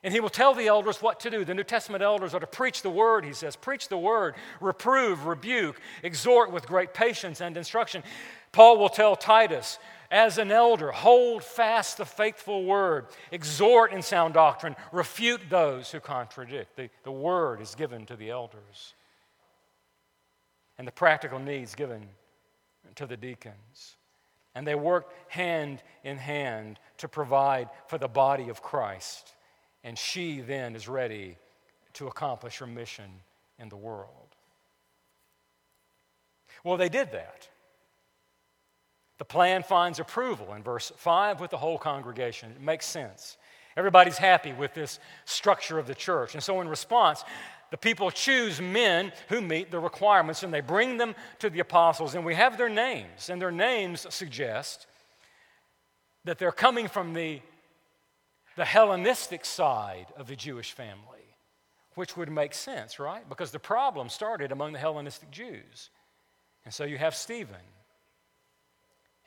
And 0.03 0.13
he 0.13 0.19
will 0.19 0.29
tell 0.29 0.53
the 0.53 0.67
elders 0.67 1.01
what 1.01 1.19
to 1.21 1.29
do. 1.29 1.43
The 1.43 1.55
New 1.55 1.63
Testament 1.63 2.03
elders 2.03 2.33
are 2.33 2.39
to 2.39 2.47
preach 2.47 2.81
the 2.81 2.89
word, 2.89 3.25
he 3.25 3.33
says. 3.33 3.55
Preach 3.55 3.87
the 3.87 3.97
word, 3.97 4.35
reprove, 4.61 5.25
rebuke, 5.25 5.79
exhort 6.03 6.51
with 6.51 6.67
great 6.67 6.93
patience 6.93 7.41
and 7.41 7.57
instruction. 7.57 8.03
Paul 8.51 8.77
will 8.77 8.89
tell 8.89 9.15
Titus, 9.15 9.79
as 10.09 10.37
an 10.37 10.51
elder, 10.51 10.91
hold 10.91 11.43
fast 11.43 11.97
the 11.97 12.05
faithful 12.05 12.63
word, 12.63 13.07
exhort 13.31 13.91
in 13.91 14.01
sound 14.01 14.35
doctrine, 14.35 14.75
refute 14.91 15.41
those 15.49 15.91
who 15.91 15.99
contradict. 15.99 16.77
The, 16.77 16.89
the 17.03 17.11
word 17.11 17.59
is 17.59 17.75
given 17.75 18.05
to 18.05 18.15
the 18.15 18.29
elders, 18.29 18.93
and 20.77 20.87
the 20.87 20.91
practical 20.91 21.39
needs 21.39 21.75
given 21.75 22.07
to 22.95 23.05
the 23.05 23.17
deacons. 23.17 23.97
And 24.55 24.65
they 24.65 24.75
work 24.75 25.11
hand 25.27 25.83
in 26.03 26.17
hand 26.17 26.79
to 26.97 27.07
provide 27.07 27.69
for 27.87 27.97
the 27.97 28.07
body 28.07 28.49
of 28.49 28.61
Christ. 28.61 29.33
And 29.87 29.97
she 29.97 30.41
then 30.41 30.75
is 30.75 30.89
ready 30.89 31.37
to 31.93 32.07
accomplish 32.07 32.57
her 32.57 32.67
mission 32.67 33.09
in 33.57 33.69
the 33.69 33.77
world. 33.77 34.35
Well, 36.65 36.75
they 36.75 36.89
did 36.89 37.13
that. 37.13 37.47
The 39.17 39.23
plan 39.23 39.63
finds 39.63 39.99
approval 39.99 40.53
in 40.55 40.61
verse 40.61 40.91
5 40.97 41.39
with 41.39 41.51
the 41.51 41.57
whole 41.57 41.77
congregation. 41.77 42.51
It 42.51 42.59
makes 42.59 42.85
sense. 42.85 43.37
Everybody's 43.77 44.17
happy 44.17 44.51
with 44.51 44.73
this 44.73 44.99
structure 45.23 45.79
of 45.79 45.87
the 45.87 45.95
church. 45.95 46.33
And 46.33 46.43
so, 46.43 46.59
in 46.59 46.67
response, 46.67 47.23
the 47.71 47.77
people 47.77 48.11
choose 48.11 48.59
men 48.59 49.13
who 49.29 49.39
meet 49.39 49.71
the 49.71 49.79
requirements 49.79 50.43
and 50.43 50.53
they 50.53 50.59
bring 50.59 50.97
them 50.97 51.15
to 51.39 51.49
the 51.49 51.61
apostles, 51.61 52.13
and 52.13 52.25
we 52.25 52.35
have 52.35 52.57
their 52.57 52.67
names. 52.67 53.29
And 53.29 53.41
their 53.41 53.51
names 53.53 54.05
suggest 54.13 54.85
that 56.25 56.39
they're 56.39 56.51
coming 56.51 56.89
from 56.89 57.13
the, 57.13 57.41
the 58.57 58.65
Hellenistic 58.65 59.45
side 59.45 60.07
of 60.17 60.27
the 60.27 60.35
Jewish 60.35 60.71
family, 60.71 61.35
which 61.93 62.17
would 62.17 62.31
make 62.31 62.55
sense, 62.55 62.97
right? 62.97 63.27
Because 63.29 63.51
the 63.51 63.59
problem 63.59 64.09
started 64.09 64.51
among 64.51 64.73
the 64.73 64.79
Hellenistic 64.79 65.29
Jews. 65.29 65.91
And 66.65 66.73
so 66.73 66.83
you 66.83 66.97
have 66.97 67.15
Stephen 67.15 67.55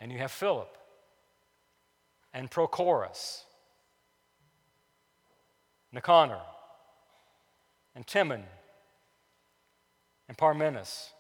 and 0.01 0.11
you 0.11 0.19
have 0.19 0.33
Philip 0.33 0.77
and 2.35 2.51
Prochorus, 2.51 3.45
Nicanor, 5.93 6.43
and 7.95 8.05
Timon, 8.05 8.43
and 10.29 10.37
Parmenas, 10.37 11.11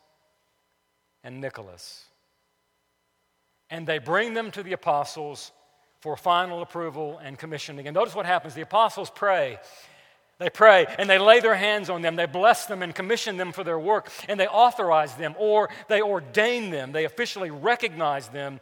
and 1.22 1.40
Nicholas. 1.40 2.06
And 3.70 3.86
they 3.86 3.98
bring 3.98 4.34
them 4.34 4.50
to 4.50 4.64
the 4.64 4.72
apostles 4.72 5.52
for 6.00 6.16
final 6.16 6.62
approval 6.62 7.20
and 7.22 7.38
commissioning. 7.38 7.86
And 7.86 7.94
notice 7.94 8.14
what 8.14 8.26
happens 8.26 8.54
the 8.54 8.62
apostles 8.62 9.10
pray. 9.10 9.58
They 10.38 10.48
pray 10.48 10.86
and 10.98 11.08
they 11.08 11.18
lay 11.18 11.40
their 11.40 11.54
hands 11.54 11.90
on 11.90 12.00
them. 12.00 12.16
They 12.16 12.26
bless 12.26 12.64
them 12.64 12.82
and 12.82 12.94
commission 12.94 13.36
them 13.36 13.52
for 13.52 13.62
their 13.62 13.78
work. 13.78 14.10
And 14.26 14.40
they 14.40 14.46
authorize 14.46 15.14
them 15.16 15.34
or 15.38 15.68
they 15.88 16.00
ordain 16.00 16.70
them. 16.70 16.92
They 16.92 17.04
officially 17.04 17.50
recognize 17.50 18.28
them 18.28 18.60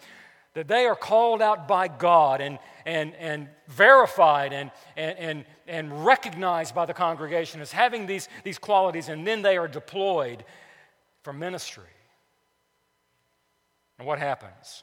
that 0.54 0.66
they 0.66 0.86
are 0.86 0.96
called 0.96 1.40
out 1.40 1.68
by 1.68 1.86
God 1.86 2.40
and, 2.40 2.58
and, 2.84 3.14
and 3.14 3.48
verified 3.68 4.52
and, 4.52 4.72
and, 4.96 5.18
and, 5.18 5.44
and 5.68 6.04
recognized 6.04 6.74
by 6.74 6.84
the 6.84 6.94
congregation 6.94 7.60
as 7.60 7.70
having 7.70 8.06
these, 8.06 8.28
these 8.42 8.58
qualities. 8.58 9.08
And 9.08 9.24
then 9.24 9.42
they 9.42 9.56
are 9.56 9.68
deployed 9.68 10.44
for 11.22 11.32
ministry. 11.32 11.84
And 13.98 14.06
what 14.06 14.18
happens? 14.18 14.82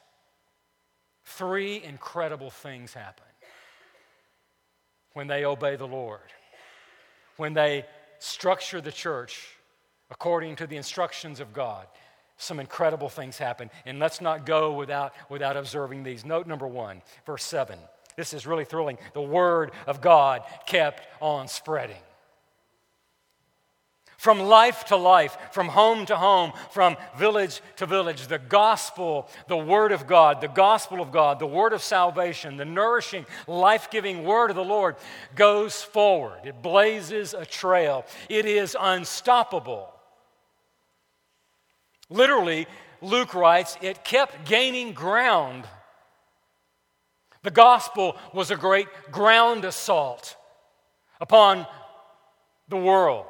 Three 1.26 1.84
incredible 1.84 2.50
things 2.50 2.94
happen 2.94 3.26
when 5.14 5.28
they 5.28 5.46
obey 5.46 5.76
the 5.76 5.88
Lord 5.88 6.22
when 7.38 7.54
they 7.54 7.86
structure 8.20 8.82
the 8.82 8.92
church 8.92 9.48
according 10.10 10.56
to 10.58 10.68
the 10.68 10.78
instructions 10.78 11.40
of 11.40 11.54
God, 11.54 11.88
some 12.38 12.60
incredible 12.60 13.10
things 13.10 13.38
happen. 13.38 13.70
And 13.86 14.00
let's 14.00 14.22
not 14.22 14.46
go 14.46 14.74
without, 14.74 15.14
without 15.30 15.58
observing 15.58 16.04
these. 16.04 16.26
Note 16.26 16.48
number 16.48 16.68
one, 16.68 17.02
verse 17.26 17.44
7. 17.44 17.78
This 18.16 18.34
is 18.34 18.46
really 18.46 18.66
thrilling. 18.66 18.98
The 19.14 19.22
Word 19.22 19.72
of 19.88 20.02
God 20.02 20.44
kept 20.66 21.08
on 21.22 21.48
spreading. 21.48 21.96
From 24.26 24.40
life 24.40 24.86
to 24.86 24.96
life, 24.96 25.38
from 25.52 25.68
home 25.68 26.08
to 26.08 26.18
home, 26.18 26.52
from 26.72 26.98
village 27.16 27.62
to 27.76 27.86
village, 27.86 28.26
the 28.26 28.40
gospel, 28.40 29.30
the 29.48 29.56
Word 29.56 29.92
of 29.92 30.08
God, 30.08 30.42
the 30.42 30.48
gospel 30.48 31.00
of 31.00 31.12
God, 31.12 31.38
the 31.38 31.46
Word 31.46 31.74
of 31.74 31.84
salvation, 31.84 32.58
the 32.58 32.66
nourishing, 32.66 33.28
life 33.46 33.92
giving 33.92 34.24
Word 34.24 34.50
of 34.50 34.56
the 34.56 34.64
Lord 34.64 34.96
goes 35.36 35.84
forward. 35.84 36.40
It 36.44 36.64
blazes 36.64 37.36
a 37.36 37.46
trail, 37.46 38.04
it 38.28 38.48
is 38.48 38.76
unstoppable. 38.80 39.94
Literally, 42.10 42.66
Luke 43.04 43.36
writes, 43.36 43.78
it 43.80 44.04
kept 44.04 44.50
gaining 44.50 44.94
ground. 44.94 45.66
The 47.44 47.52
gospel 47.52 48.18
was 48.34 48.50
a 48.50 48.56
great 48.56 48.88
ground 49.12 49.66
assault 49.66 50.36
upon 51.22 51.68
the 52.70 52.78
world. 52.78 53.28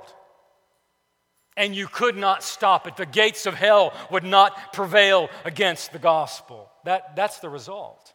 And 1.57 1.75
you 1.75 1.87
could 1.87 2.17
not 2.17 2.43
stop 2.43 2.85
it. 2.87 2.97
The 2.97 3.05
gates 3.05 3.45
of 3.45 3.53
hell 3.53 3.93
would 4.11 4.23
not 4.23 4.73
prevail 4.73 5.29
against 5.45 5.93
the 5.93 5.99
gospel. 5.99 6.69
That, 6.83 7.15
that's 7.15 7.39
the 7.39 7.49
result. 7.49 8.13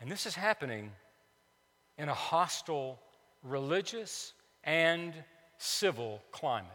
And 0.00 0.10
this 0.10 0.26
is 0.26 0.34
happening 0.34 0.92
in 1.98 2.08
a 2.08 2.14
hostile 2.14 2.98
religious 3.42 4.32
and 4.64 5.12
civil 5.58 6.22
climate. 6.32 6.70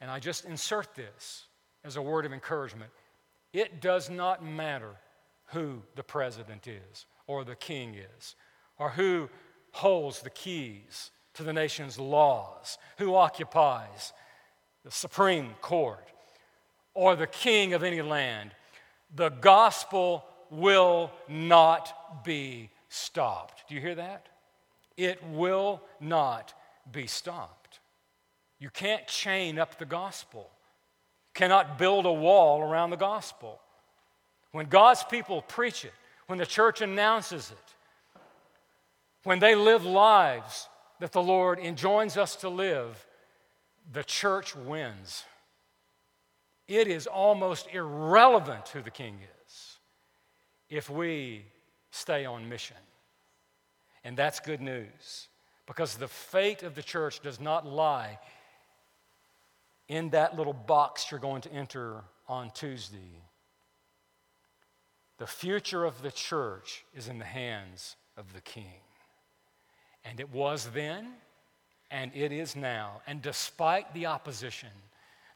And 0.00 0.10
I 0.10 0.18
just 0.18 0.44
insert 0.44 0.94
this 0.94 1.46
as 1.84 1.96
a 1.96 2.02
word 2.02 2.26
of 2.26 2.32
encouragement. 2.32 2.90
It 3.52 3.80
does 3.80 4.10
not 4.10 4.44
matter 4.44 4.92
who 5.46 5.82
the 5.94 6.02
president 6.02 6.66
is, 6.66 7.06
or 7.26 7.44
the 7.44 7.54
king 7.54 7.94
is, 7.94 8.34
or 8.78 8.90
who 8.90 9.28
holds 9.76 10.20
the 10.20 10.30
keys 10.30 11.10
to 11.34 11.42
the 11.42 11.52
nation's 11.52 11.98
laws, 11.98 12.78
who 12.96 13.14
occupies 13.14 14.14
the 14.84 14.90
Supreme 14.90 15.50
Court, 15.60 16.08
or 16.94 17.14
the 17.14 17.26
king 17.26 17.74
of 17.74 17.82
any 17.82 18.00
land. 18.00 18.52
The 19.14 19.28
gospel 19.28 20.24
will 20.50 21.10
not 21.28 22.24
be 22.24 22.70
stopped. 22.88 23.68
Do 23.68 23.74
you 23.74 23.80
hear 23.80 23.96
that? 23.96 24.28
It 24.96 25.22
will 25.24 25.82
not 26.00 26.54
be 26.90 27.06
stopped. 27.06 27.80
You 28.58 28.70
can't 28.70 29.06
chain 29.06 29.58
up 29.58 29.78
the 29.78 29.84
gospel, 29.84 30.48
cannot 31.34 31.78
build 31.78 32.06
a 32.06 32.12
wall 32.12 32.62
around 32.62 32.90
the 32.90 32.96
gospel. 32.96 33.60
When 34.52 34.66
God's 34.66 35.04
people 35.04 35.42
preach 35.42 35.84
it, 35.84 35.92
when 36.28 36.38
the 36.38 36.46
church 36.46 36.80
announces 36.80 37.50
it, 37.50 37.74
when 39.26 39.40
they 39.40 39.56
live 39.56 39.84
lives 39.84 40.68
that 41.00 41.10
the 41.10 41.20
Lord 41.20 41.58
enjoins 41.58 42.16
us 42.16 42.36
to 42.36 42.48
live, 42.48 43.04
the 43.92 44.04
church 44.04 44.54
wins. 44.54 45.24
It 46.68 46.86
is 46.86 47.08
almost 47.08 47.66
irrelevant 47.72 48.68
who 48.68 48.82
the 48.82 48.90
king 48.92 49.18
is 49.44 49.78
if 50.70 50.88
we 50.88 51.44
stay 51.90 52.24
on 52.24 52.48
mission. 52.48 52.76
And 54.04 54.16
that's 54.16 54.38
good 54.38 54.60
news 54.60 55.26
because 55.66 55.96
the 55.96 56.06
fate 56.06 56.62
of 56.62 56.76
the 56.76 56.82
church 56.82 57.18
does 57.18 57.40
not 57.40 57.66
lie 57.66 58.20
in 59.88 60.10
that 60.10 60.36
little 60.36 60.52
box 60.52 61.10
you're 61.10 61.18
going 61.18 61.42
to 61.42 61.52
enter 61.52 62.04
on 62.28 62.52
Tuesday. 62.52 63.24
The 65.18 65.26
future 65.26 65.84
of 65.84 66.00
the 66.02 66.12
church 66.12 66.84
is 66.94 67.08
in 67.08 67.18
the 67.18 67.24
hands 67.24 67.96
of 68.16 68.32
the 68.32 68.40
King. 68.40 68.82
And 70.08 70.20
it 70.20 70.30
was 70.32 70.70
then, 70.72 71.08
and 71.90 72.10
it 72.14 72.32
is 72.32 72.56
now. 72.56 73.00
And 73.06 73.20
despite 73.20 73.92
the 73.94 74.06
opposition, 74.06 74.70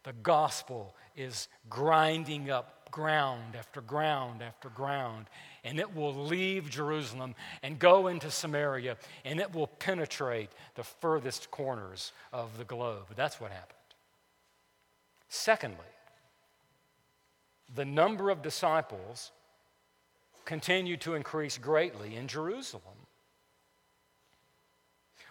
the 0.05 0.13
gospel 0.13 0.95
is 1.17 1.49
grinding 1.69 2.51
up 2.51 2.91
ground 2.91 3.55
after 3.57 3.81
ground 3.81 4.43
after 4.43 4.69
ground. 4.69 5.27
And 5.65 5.79
it 5.79 5.95
will 5.95 6.15
leave 6.15 6.71
Jerusalem 6.71 7.35
and 7.63 7.79
go 7.79 8.07
into 8.07 8.31
Samaria, 8.31 8.97
and 9.25 9.41
it 9.41 9.55
will 9.55 9.67
penetrate 9.67 10.51
the 10.75 10.85
furthest 10.85 11.51
corners 11.51 12.13
of 12.33 12.57
the 12.59 12.65
globe. 12.65 13.07
That's 13.15 13.41
what 13.41 13.51
happened. 13.51 13.77
Secondly, 15.29 15.77
the 17.75 17.85
number 17.85 18.31
of 18.31 18.43
disciples 18.43 19.31
continued 20.45 21.01
to 21.03 21.15
increase 21.15 21.59
greatly 21.59 22.17
in 22.17 22.27
Jerusalem. 22.27 22.83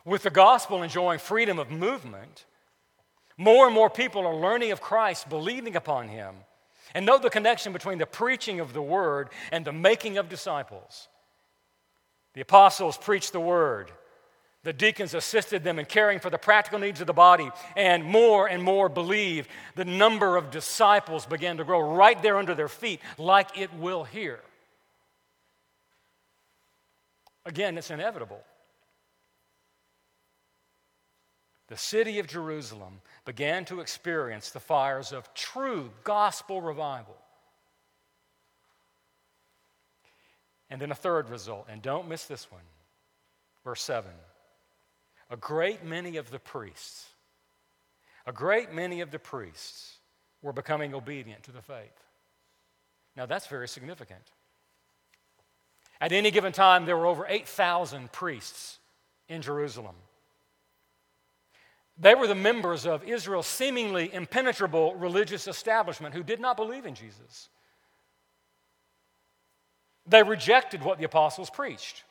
With 0.05 0.23
the 0.23 0.29
gospel 0.29 0.83
enjoying 0.83 1.19
freedom 1.19 1.59
of 1.59 1.71
movement, 1.71 2.45
more 3.38 3.65
and 3.65 3.73
more 3.73 3.89
people 3.89 4.25
are 4.25 4.35
learning 4.35 4.71
of 4.71 4.81
Christ, 4.81 5.29
believing 5.29 5.75
upon 5.75 6.07
him, 6.07 6.35
and 6.93 7.05
know 7.05 7.17
the 7.17 7.29
connection 7.29 7.73
between 7.73 7.97
the 7.97 8.05
preaching 8.05 8.59
of 8.59 8.73
the 8.73 8.81
word 8.81 9.29
and 9.51 9.63
the 9.63 9.71
making 9.71 10.17
of 10.17 10.29
disciples. 10.29 11.07
The 12.33 12.41
apostles 12.41 12.97
preached 12.97 13.31
the 13.31 13.39
word, 13.39 13.91
the 14.63 14.73
deacons 14.73 15.13
assisted 15.13 15.63
them 15.63 15.79
in 15.79 15.85
caring 15.85 16.19
for 16.19 16.29
the 16.29 16.38
practical 16.38 16.79
needs 16.79 16.99
of 16.99 17.07
the 17.07 17.13
body, 17.13 17.49
and 17.77 18.03
more 18.03 18.47
and 18.47 18.62
more 18.62 18.89
believed. 18.89 19.49
The 19.75 19.85
number 19.85 20.35
of 20.35 20.51
disciples 20.51 21.25
began 21.25 21.57
to 21.57 21.63
grow 21.63 21.79
right 21.79 22.21
there 22.21 22.38
under 22.38 22.53
their 22.53 22.67
feet, 22.67 22.99
like 23.17 23.57
it 23.57 23.73
will 23.73 24.03
here. 24.03 24.41
Again, 27.45 27.77
it's 27.77 27.89
inevitable. 27.89 28.41
The 31.69 31.77
city 31.77 32.17
of 32.17 32.25
Jerusalem 32.25 32.99
began 33.25 33.63
to 33.65 33.79
experience 33.79 34.49
the 34.49 34.60
fires 34.60 35.13
of 35.13 35.32
true 35.36 35.91
gospel 36.03 36.62
revival. 36.62 37.15
And 40.71 40.82
then 40.82 40.91
a 40.91 40.95
third 40.95 41.29
result, 41.29 41.67
and 41.69 41.82
don't 41.82 42.10
miss 42.10 42.25
this 42.25 42.51
one. 42.51 42.63
Verse 43.63 43.82
7 43.82 44.12
a 45.32 45.38
great 45.38 45.84
many 45.84 46.17
of 46.17 46.32
the 46.32 46.39
priests, 46.39 47.08
a 48.25 48.32
great 48.32 48.73
many 48.73 49.01
of 49.01 49.12
the 49.12 49.19
priests 49.19 49.97
were 50.41 50.53
becoming 50.53 50.95
obedient 50.95 51.43
to 51.43 51.51
the 51.51 51.62
faith. 51.62 52.03
Now, 53.15 53.27
that's 53.27 53.45
very 53.45 53.67
significant. 53.67 54.23
At 56.01 56.13
any 56.13 56.32
given 56.32 56.51
time, 56.51 56.86
there 56.86 56.97
were 56.97 57.05
over 57.05 57.27
8,000 57.27 58.12
priests 58.12 58.79
in 59.27 59.43
Jerusalem. 59.43 59.95
They 61.99 62.15
were 62.15 62.27
the 62.27 62.35
members 62.35 62.85
of 62.85 63.03
Israel's 63.03 63.47
seemingly 63.47 64.13
impenetrable 64.13 64.95
religious 64.95 65.47
establishment 65.47 66.15
who 66.15 66.23
did 66.23 66.39
not 66.39 66.55
believe 66.55 66.85
in 66.85 66.95
Jesus. 66.95 67.49
They 70.07 70.23
rejected 70.23 70.81
what 70.81 70.97
the 70.97 71.05
apostles 71.05 71.49
preached. 71.49 72.03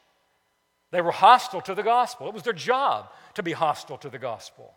They 0.90 1.00
were 1.00 1.10
hostile 1.10 1.62
to 1.62 1.74
the 1.74 1.82
gospel. 1.82 2.28
It 2.28 2.34
was 2.34 2.42
their 2.42 2.52
job 2.52 3.10
to 3.34 3.42
be 3.42 3.52
hostile 3.52 3.98
to 3.98 4.10
the 4.10 4.18
gospel. 4.18 4.74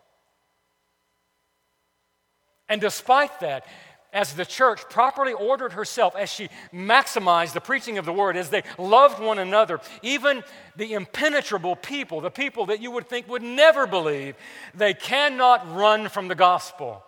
And 2.68 2.80
despite 2.80 3.40
that, 3.40 3.66
as 4.12 4.34
the 4.34 4.44
church 4.44 4.82
properly 4.90 5.32
ordered 5.32 5.72
herself, 5.72 6.14
as 6.16 6.30
she 6.30 6.48
maximized 6.72 7.52
the 7.52 7.60
preaching 7.60 7.98
of 7.98 8.04
the 8.04 8.12
word, 8.12 8.36
as 8.36 8.50
they 8.50 8.62
loved 8.78 9.20
one 9.20 9.38
another, 9.38 9.80
even 10.02 10.42
the 10.76 10.92
impenetrable 10.92 11.76
people, 11.76 12.20
the 12.20 12.30
people 12.30 12.66
that 12.66 12.82
you 12.82 12.90
would 12.90 13.08
think 13.08 13.28
would 13.28 13.42
never 13.42 13.86
believe, 13.86 14.36
they 14.74 14.94
cannot 14.94 15.74
run 15.74 16.08
from 16.08 16.28
the 16.28 16.34
gospel. 16.34 17.04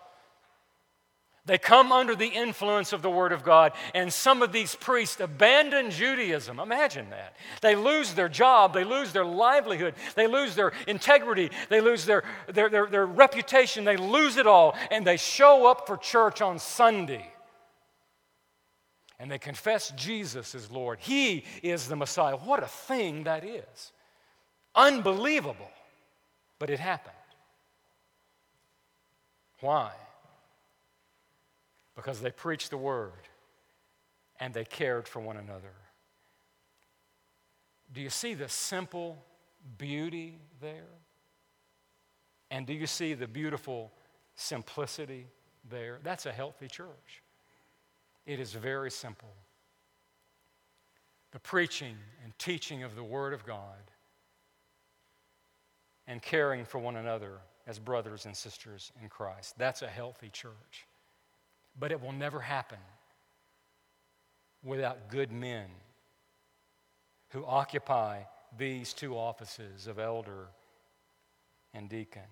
They 1.47 1.59
come 1.59 1.93
under 1.93 2.15
the 2.15 2.29
influence 2.29 2.95
of 2.95 3.03
the 3.03 3.11
Word 3.11 3.33
of 3.33 3.45
God, 3.45 3.73
and 3.95 4.11
some 4.11 4.41
of 4.41 4.51
these 4.51 4.75
priests 4.75 5.21
abandon 5.21 5.91
Judaism. 5.91 6.59
Imagine 6.59 7.11
that. 7.11 7.37
They 7.61 7.77
lose 7.77 8.15
their 8.15 8.31
job, 8.31 8.73
they 8.73 8.85
lose 8.85 9.13
their 9.13 9.27
livelihood, 9.27 9.95
they 10.15 10.27
lose 10.27 10.55
their 10.55 10.73
integrity, 10.89 11.51
they 11.69 11.83
lose 11.83 12.07
their, 12.07 12.25
their, 12.49 12.71
their, 12.71 12.87
their 12.87 13.07
reputation, 13.07 13.85
they 13.85 13.99
lose 13.99 14.39
it 14.39 14.47
all, 14.47 14.75
and 14.91 15.07
they 15.07 15.19
show 15.19 15.67
up 15.67 15.87
for 15.87 15.99
church 15.99 16.41
on 16.41 16.59
Sunday. 16.59 17.31
And 19.19 19.31
they 19.31 19.39
confess 19.39 19.93
Jesus 19.97 20.55
is 20.55 20.71
Lord. 20.71 20.99
He 20.99 21.45
is 21.63 21.89
the 21.89 21.97
Messiah. 21.97 22.37
What 22.37 22.63
a 22.63 22.69
thing 22.69 23.25
that 23.25 23.45
is! 23.45 23.93
Unbelievable. 24.75 25.71
But 26.59 26.71
it 26.71 26.81
happened. 26.81 27.15
Why? 29.61 29.93
Because 31.95 32.21
they 32.21 32.31
preached 32.31 32.71
the 32.71 32.77
word 32.77 33.13
and 34.41 34.53
they 34.53 34.65
cared 34.65 35.07
for 35.07 35.21
one 35.21 35.37
another. 35.37 35.73
Do 37.93 38.01
you 38.01 38.11
see 38.11 38.35
the 38.35 38.49
simple 38.49 39.23
beauty 39.79 40.39
there? 40.61 40.89
And 42.51 42.67
do 42.67 42.73
you 42.73 42.87
see 42.87 43.15
the 43.15 43.29
beautiful 43.29 43.93
simplicity 44.35 45.27
there? 45.71 45.99
That's 46.03 46.27
a 46.27 46.33
healthy 46.33 46.69
church. 46.69 47.23
It 48.27 48.41
is 48.41 48.53
very 48.53 48.91
simple. 48.91 49.35
The 51.33 51.41
preaching 51.41 51.97
and 52.23 52.37
teaching 52.39 52.83
of 52.83 52.95
the 52.95 53.05
Word 53.05 53.33
of 53.33 53.45
God 53.45 53.91
and 56.07 56.23
caring 56.23 56.65
for 56.65 56.79
one 56.79 56.97
another 56.97 57.39
as 57.67 57.79
brothers 57.79 58.27
and 58.27 58.37
sisters 58.37 58.93
in 59.03 59.09
Christ. 59.09 59.55
That's 59.59 59.83
a 59.83 59.89
healthy 59.89 60.29
church. 60.29 60.87
But 61.79 61.93
it 61.93 62.01
will 62.01 62.13
never 62.13 62.41
happen 62.41 62.79
without 64.63 65.09
good 65.09 65.33
men 65.33 65.67
who 67.31 67.45
occupy 67.45 68.21
these 68.57 68.93
two 68.93 69.17
offices 69.17 69.87
of 69.87 69.99
elder 69.99 70.47
and 71.73 71.89
deacon. 71.89 72.23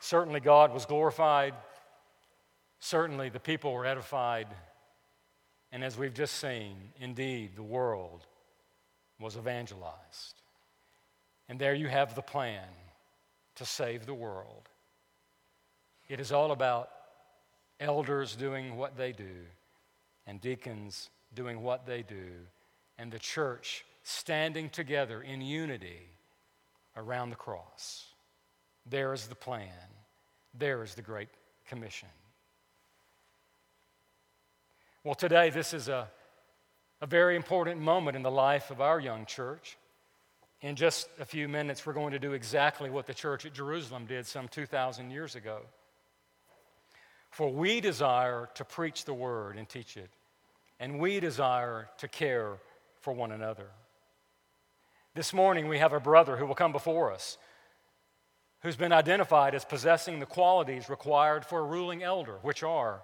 Certainly, 0.00 0.40
God 0.40 0.74
was 0.74 0.84
glorified. 0.84 1.54
Certainly, 2.80 3.30
the 3.30 3.40
people 3.40 3.72
were 3.72 3.86
edified. 3.86 4.48
And 5.70 5.82
as 5.82 5.96
we've 5.96 6.12
just 6.12 6.34
seen, 6.34 6.76
indeed, 7.00 7.56
the 7.56 7.62
world 7.62 8.26
was 9.18 9.36
evangelized. 9.36 10.34
And 11.48 11.58
there 11.58 11.74
you 11.74 11.88
have 11.88 12.14
the 12.14 12.22
plan 12.22 12.66
to 13.54 13.64
save 13.64 14.04
the 14.04 14.14
world. 14.14 14.68
It 16.12 16.20
is 16.20 16.30
all 16.30 16.52
about 16.52 16.90
elders 17.80 18.36
doing 18.36 18.76
what 18.76 18.98
they 18.98 19.12
do, 19.12 19.46
and 20.26 20.42
deacons 20.42 21.08
doing 21.32 21.62
what 21.62 21.86
they 21.86 22.02
do, 22.02 22.26
and 22.98 23.10
the 23.10 23.18
church 23.18 23.86
standing 24.02 24.68
together 24.68 25.22
in 25.22 25.40
unity 25.40 26.10
around 26.98 27.30
the 27.30 27.36
cross. 27.36 28.04
There 28.84 29.14
is 29.14 29.26
the 29.26 29.34
plan. 29.34 29.70
There 30.52 30.82
is 30.82 30.94
the 30.94 31.00
Great 31.00 31.30
Commission. 31.66 32.10
Well, 35.04 35.14
today, 35.14 35.48
this 35.48 35.72
is 35.72 35.88
a, 35.88 36.10
a 37.00 37.06
very 37.06 37.36
important 37.36 37.80
moment 37.80 38.18
in 38.18 38.22
the 38.22 38.30
life 38.30 38.70
of 38.70 38.82
our 38.82 39.00
young 39.00 39.24
church. 39.24 39.78
In 40.60 40.76
just 40.76 41.08
a 41.18 41.24
few 41.24 41.48
minutes, 41.48 41.86
we're 41.86 41.94
going 41.94 42.12
to 42.12 42.18
do 42.18 42.34
exactly 42.34 42.90
what 42.90 43.06
the 43.06 43.14
church 43.14 43.46
at 43.46 43.54
Jerusalem 43.54 44.04
did 44.04 44.26
some 44.26 44.46
2,000 44.46 45.10
years 45.10 45.36
ago. 45.36 45.62
For 47.32 47.50
we 47.50 47.80
desire 47.80 48.48
to 48.54 48.64
preach 48.64 49.04
the 49.04 49.14
word 49.14 49.56
and 49.56 49.68
teach 49.68 49.96
it, 49.96 50.10
and 50.78 50.98
we 50.98 51.18
desire 51.18 51.88
to 51.98 52.06
care 52.06 52.58
for 53.00 53.12
one 53.12 53.32
another. 53.32 53.68
This 55.14 55.32
morning, 55.32 55.66
we 55.66 55.78
have 55.78 55.94
a 55.94 56.00
brother 56.00 56.36
who 56.36 56.46
will 56.46 56.54
come 56.54 56.72
before 56.72 57.10
us 57.10 57.38
who's 58.62 58.76
been 58.76 58.92
identified 58.92 59.54
as 59.54 59.64
possessing 59.64 60.20
the 60.20 60.26
qualities 60.26 60.88
required 60.88 61.44
for 61.44 61.58
a 61.58 61.64
ruling 61.64 62.02
elder, 62.02 62.38
which 62.42 62.62
are 62.62 63.02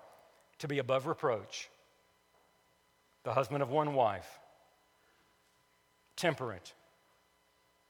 to 0.58 0.68
be 0.68 0.78
above 0.78 1.06
reproach, 1.06 1.68
the 3.24 3.32
husband 3.32 3.62
of 3.62 3.70
one 3.70 3.94
wife, 3.94 4.38
temperate, 6.16 6.74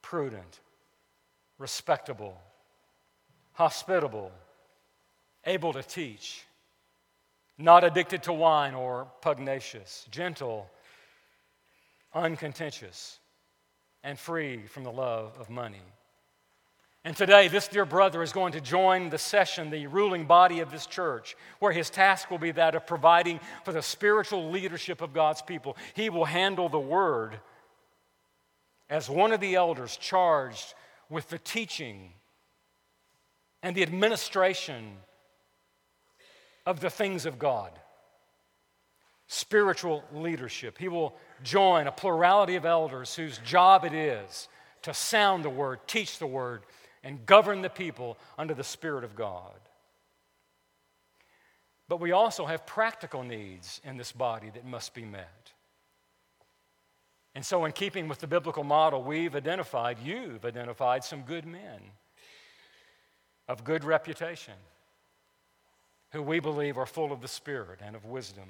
prudent, 0.02 0.60
respectable, 1.58 2.40
hospitable 3.52 4.32
able 5.48 5.72
to 5.72 5.82
teach, 5.82 6.44
not 7.56 7.82
addicted 7.82 8.22
to 8.24 8.32
wine 8.32 8.74
or 8.74 9.08
pugnacious, 9.22 10.06
gentle, 10.10 10.68
uncontentious, 12.14 13.18
and 14.04 14.18
free 14.18 14.66
from 14.66 14.84
the 14.84 14.92
love 14.92 15.32
of 15.40 15.48
money. 15.48 15.82
And 17.04 17.16
today, 17.16 17.48
this 17.48 17.68
dear 17.68 17.86
brother 17.86 18.22
is 18.22 18.32
going 18.32 18.52
to 18.52 18.60
join 18.60 19.08
the 19.08 19.18
session, 19.18 19.70
the 19.70 19.86
ruling 19.86 20.26
body 20.26 20.60
of 20.60 20.70
this 20.70 20.86
church, 20.86 21.36
where 21.58 21.72
his 21.72 21.88
task 21.88 22.30
will 22.30 22.38
be 22.38 22.50
that 22.50 22.74
of 22.74 22.86
providing 22.86 23.40
for 23.64 23.72
the 23.72 23.80
spiritual 23.80 24.50
leadership 24.50 25.00
of 25.00 25.14
God's 25.14 25.40
people. 25.40 25.76
He 25.94 26.10
will 26.10 26.26
handle 26.26 26.68
the 26.68 26.78
word 26.78 27.40
as 28.90 29.08
one 29.08 29.32
of 29.32 29.40
the 29.40 29.54
elders 29.54 29.96
charged 29.96 30.74
with 31.08 31.30
the 31.30 31.38
teaching 31.38 32.12
and 33.62 33.74
the 33.74 33.82
administration 33.82 34.98
of 36.68 36.80
the 36.80 36.90
things 36.90 37.24
of 37.24 37.38
God. 37.38 37.70
Spiritual 39.26 40.04
leadership. 40.12 40.76
He 40.76 40.88
will 40.88 41.16
join 41.42 41.86
a 41.86 41.92
plurality 41.92 42.56
of 42.56 42.66
elders 42.66 43.14
whose 43.14 43.38
job 43.38 43.86
it 43.86 43.94
is 43.94 44.48
to 44.82 44.92
sound 44.92 45.46
the 45.46 45.50
word, 45.50 45.80
teach 45.86 46.18
the 46.18 46.26
word, 46.26 46.64
and 47.02 47.24
govern 47.24 47.62
the 47.62 47.70
people 47.70 48.18
under 48.36 48.52
the 48.52 48.62
Spirit 48.62 49.02
of 49.02 49.16
God. 49.16 49.58
But 51.88 52.00
we 52.00 52.12
also 52.12 52.44
have 52.44 52.66
practical 52.66 53.22
needs 53.22 53.80
in 53.82 53.96
this 53.96 54.12
body 54.12 54.50
that 54.52 54.66
must 54.66 54.92
be 54.92 55.06
met. 55.06 55.52
And 57.34 57.46
so, 57.46 57.64
in 57.64 57.72
keeping 57.72 58.08
with 58.08 58.18
the 58.18 58.26
biblical 58.26 58.64
model, 58.64 59.02
we've 59.02 59.34
identified, 59.34 59.96
you've 60.04 60.44
identified 60.44 61.02
some 61.02 61.22
good 61.22 61.46
men 61.46 61.80
of 63.48 63.64
good 63.64 63.84
reputation 63.84 64.54
who 66.10 66.22
we 66.22 66.40
believe 66.40 66.78
are 66.78 66.86
full 66.86 67.12
of 67.12 67.20
the 67.20 67.28
Spirit 67.28 67.80
and 67.84 67.94
of 67.94 68.04
wisdom, 68.04 68.48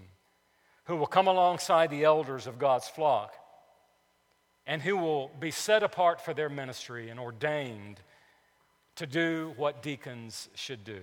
who 0.85 0.97
will 0.97 1.07
come 1.07 1.27
alongside 1.27 1.90
the 1.90 2.05
elders 2.05 2.47
of 2.47 2.59
God's 2.59 2.88
flock, 2.88 3.35
and 4.66 4.83
who 4.83 4.97
will 4.97 5.31
be 5.40 5.51
set 5.51 5.83
apart 5.83 6.21
for 6.21 6.35
their 6.35 6.49
ministry 6.49 7.09
and 7.09 7.18
ordained 7.18 8.01
to 8.97 9.07
do 9.07 9.55
what 9.57 9.83
deacons 9.83 10.49
should 10.55 10.85
do. 10.85 11.01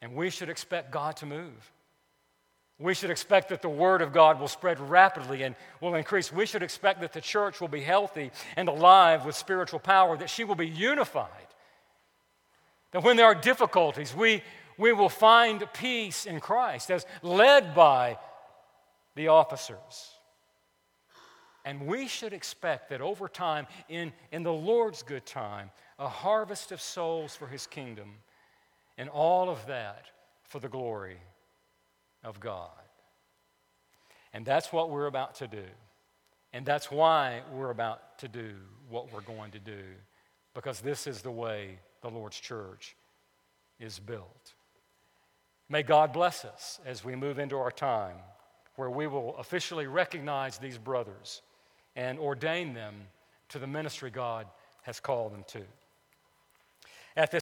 And 0.00 0.14
we 0.14 0.30
should 0.30 0.48
expect 0.48 0.90
God 0.90 1.16
to 1.16 1.26
move. 1.26 1.72
We 2.78 2.94
should 2.94 3.10
expect 3.10 3.50
that 3.50 3.62
the 3.62 3.68
Word 3.68 4.02
of 4.02 4.12
God 4.12 4.40
will 4.40 4.48
spread 4.48 4.80
rapidly 4.80 5.42
and 5.42 5.54
will 5.80 5.94
increase. 5.94 6.32
We 6.32 6.46
should 6.46 6.62
expect 6.62 7.00
that 7.02 7.12
the 7.12 7.20
church 7.20 7.60
will 7.60 7.68
be 7.68 7.82
healthy 7.82 8.32
and 8.56 8.68
alive 8.68 9.24
with 9.24 9.36
spiritual 9.36 9.78
power, 9.78 10.16
that 10.16 10.30
she 10.30 10.42
will 10.42 10.56
be 10.56 10.66
unified. 10.68 11.28
That 12.90 13.04
when 13.04 13.16
there 13.16 13.26
are 13.26 13.34
difficulties, 13.34 14.14
we 14.14 14.42
we 14.78 14.92
will 14.92 15.08
find 15.08 15.66
peace 15.72 16.26
in 16.26 16.40
Christ 16.40 16.90
as 16.90 17.06
led 17.22 17.74
by 17.74 18.18
the 19.14 19.28
officers. 19.28 20.10
And 21.64 21.86
we 21.86 22.08
should 22.08 22.32
expect 22.32 22.90
that 22.90 23.00
over 23.00 23.28
time, 23.28 23.66
in, 23.88 24.12
in 24.32 24.42
the 24.42 24.52
Lord's 24.52 25.02
good 25.02 25.24
time, 25.24 25.70
a 25.98 26.08
harvest 26.08 26.72
of 26.72 26.80
souls 26.80 27.36
for 27.36 27.46
his 27.46 27.66
kingdom, 27.66 28.14
and 28.98 29.08
all 29.08 29.48
of 29.48 29.64
that 29.66 30.06
for 30.42 30.58
the 30.58 30.68
glory 30.68 31.18
of 32.24 32.40
God. 32.40 32.70
And 34.32 34.44
that's 34.44 34.72
what 34.72 34.90
we're 34.90 35.06
about 35.06 35.36
to 35.36 35.46
do. 35.46 35.64
And 36.52 36.66
that's 36.66 36.90
why 36.90 37.42
we're 37.52 37.70
about 37.70 38.18
to 38.18 38.28
do 38.28 38.54
what 38.88 39.12
we're 39.12 39.20
going 39.20 39.52
to 39.52 39.58
do, 39.58 39.82
because 40.54 40.80
this 40.80 41.06
is 41.06 41.22
the 41.22 41.30
way 41.30 41.78
the 42.02 42.10
Lord's 42.10 42.38
church 42.38 42.96
is 43.78 43.98
built. 43.98 44.54
May 45.68 45.82
God 45.82 46.12
bless 46.12 46.44
us 46.44 46.80
as 46.84 47.04
we 47.04 47.16
move 47.16 47.38
into 47.38 47.56
our 47.56 47.70
time 47.70 48.16
where 48.76 48.90
we 48.90 49.06
will 49.06 49.36
officially 49.36 49.86
recognize 49.86 50.58
these 50.58 50.78
brothers 50.78 51.42
and 51.96 52.18
ordain 52.18 52.74
them 52.74 52.94
to 53.50 53.58
the 53.58 53.66
ministry 53.66 54.10
God 54.10 54.46
has 54.82 54.98
called 54.98 55.32
them 55.32 55.44
to. 55.48 55.62
At 57.16 57.30
this 57.30 57.40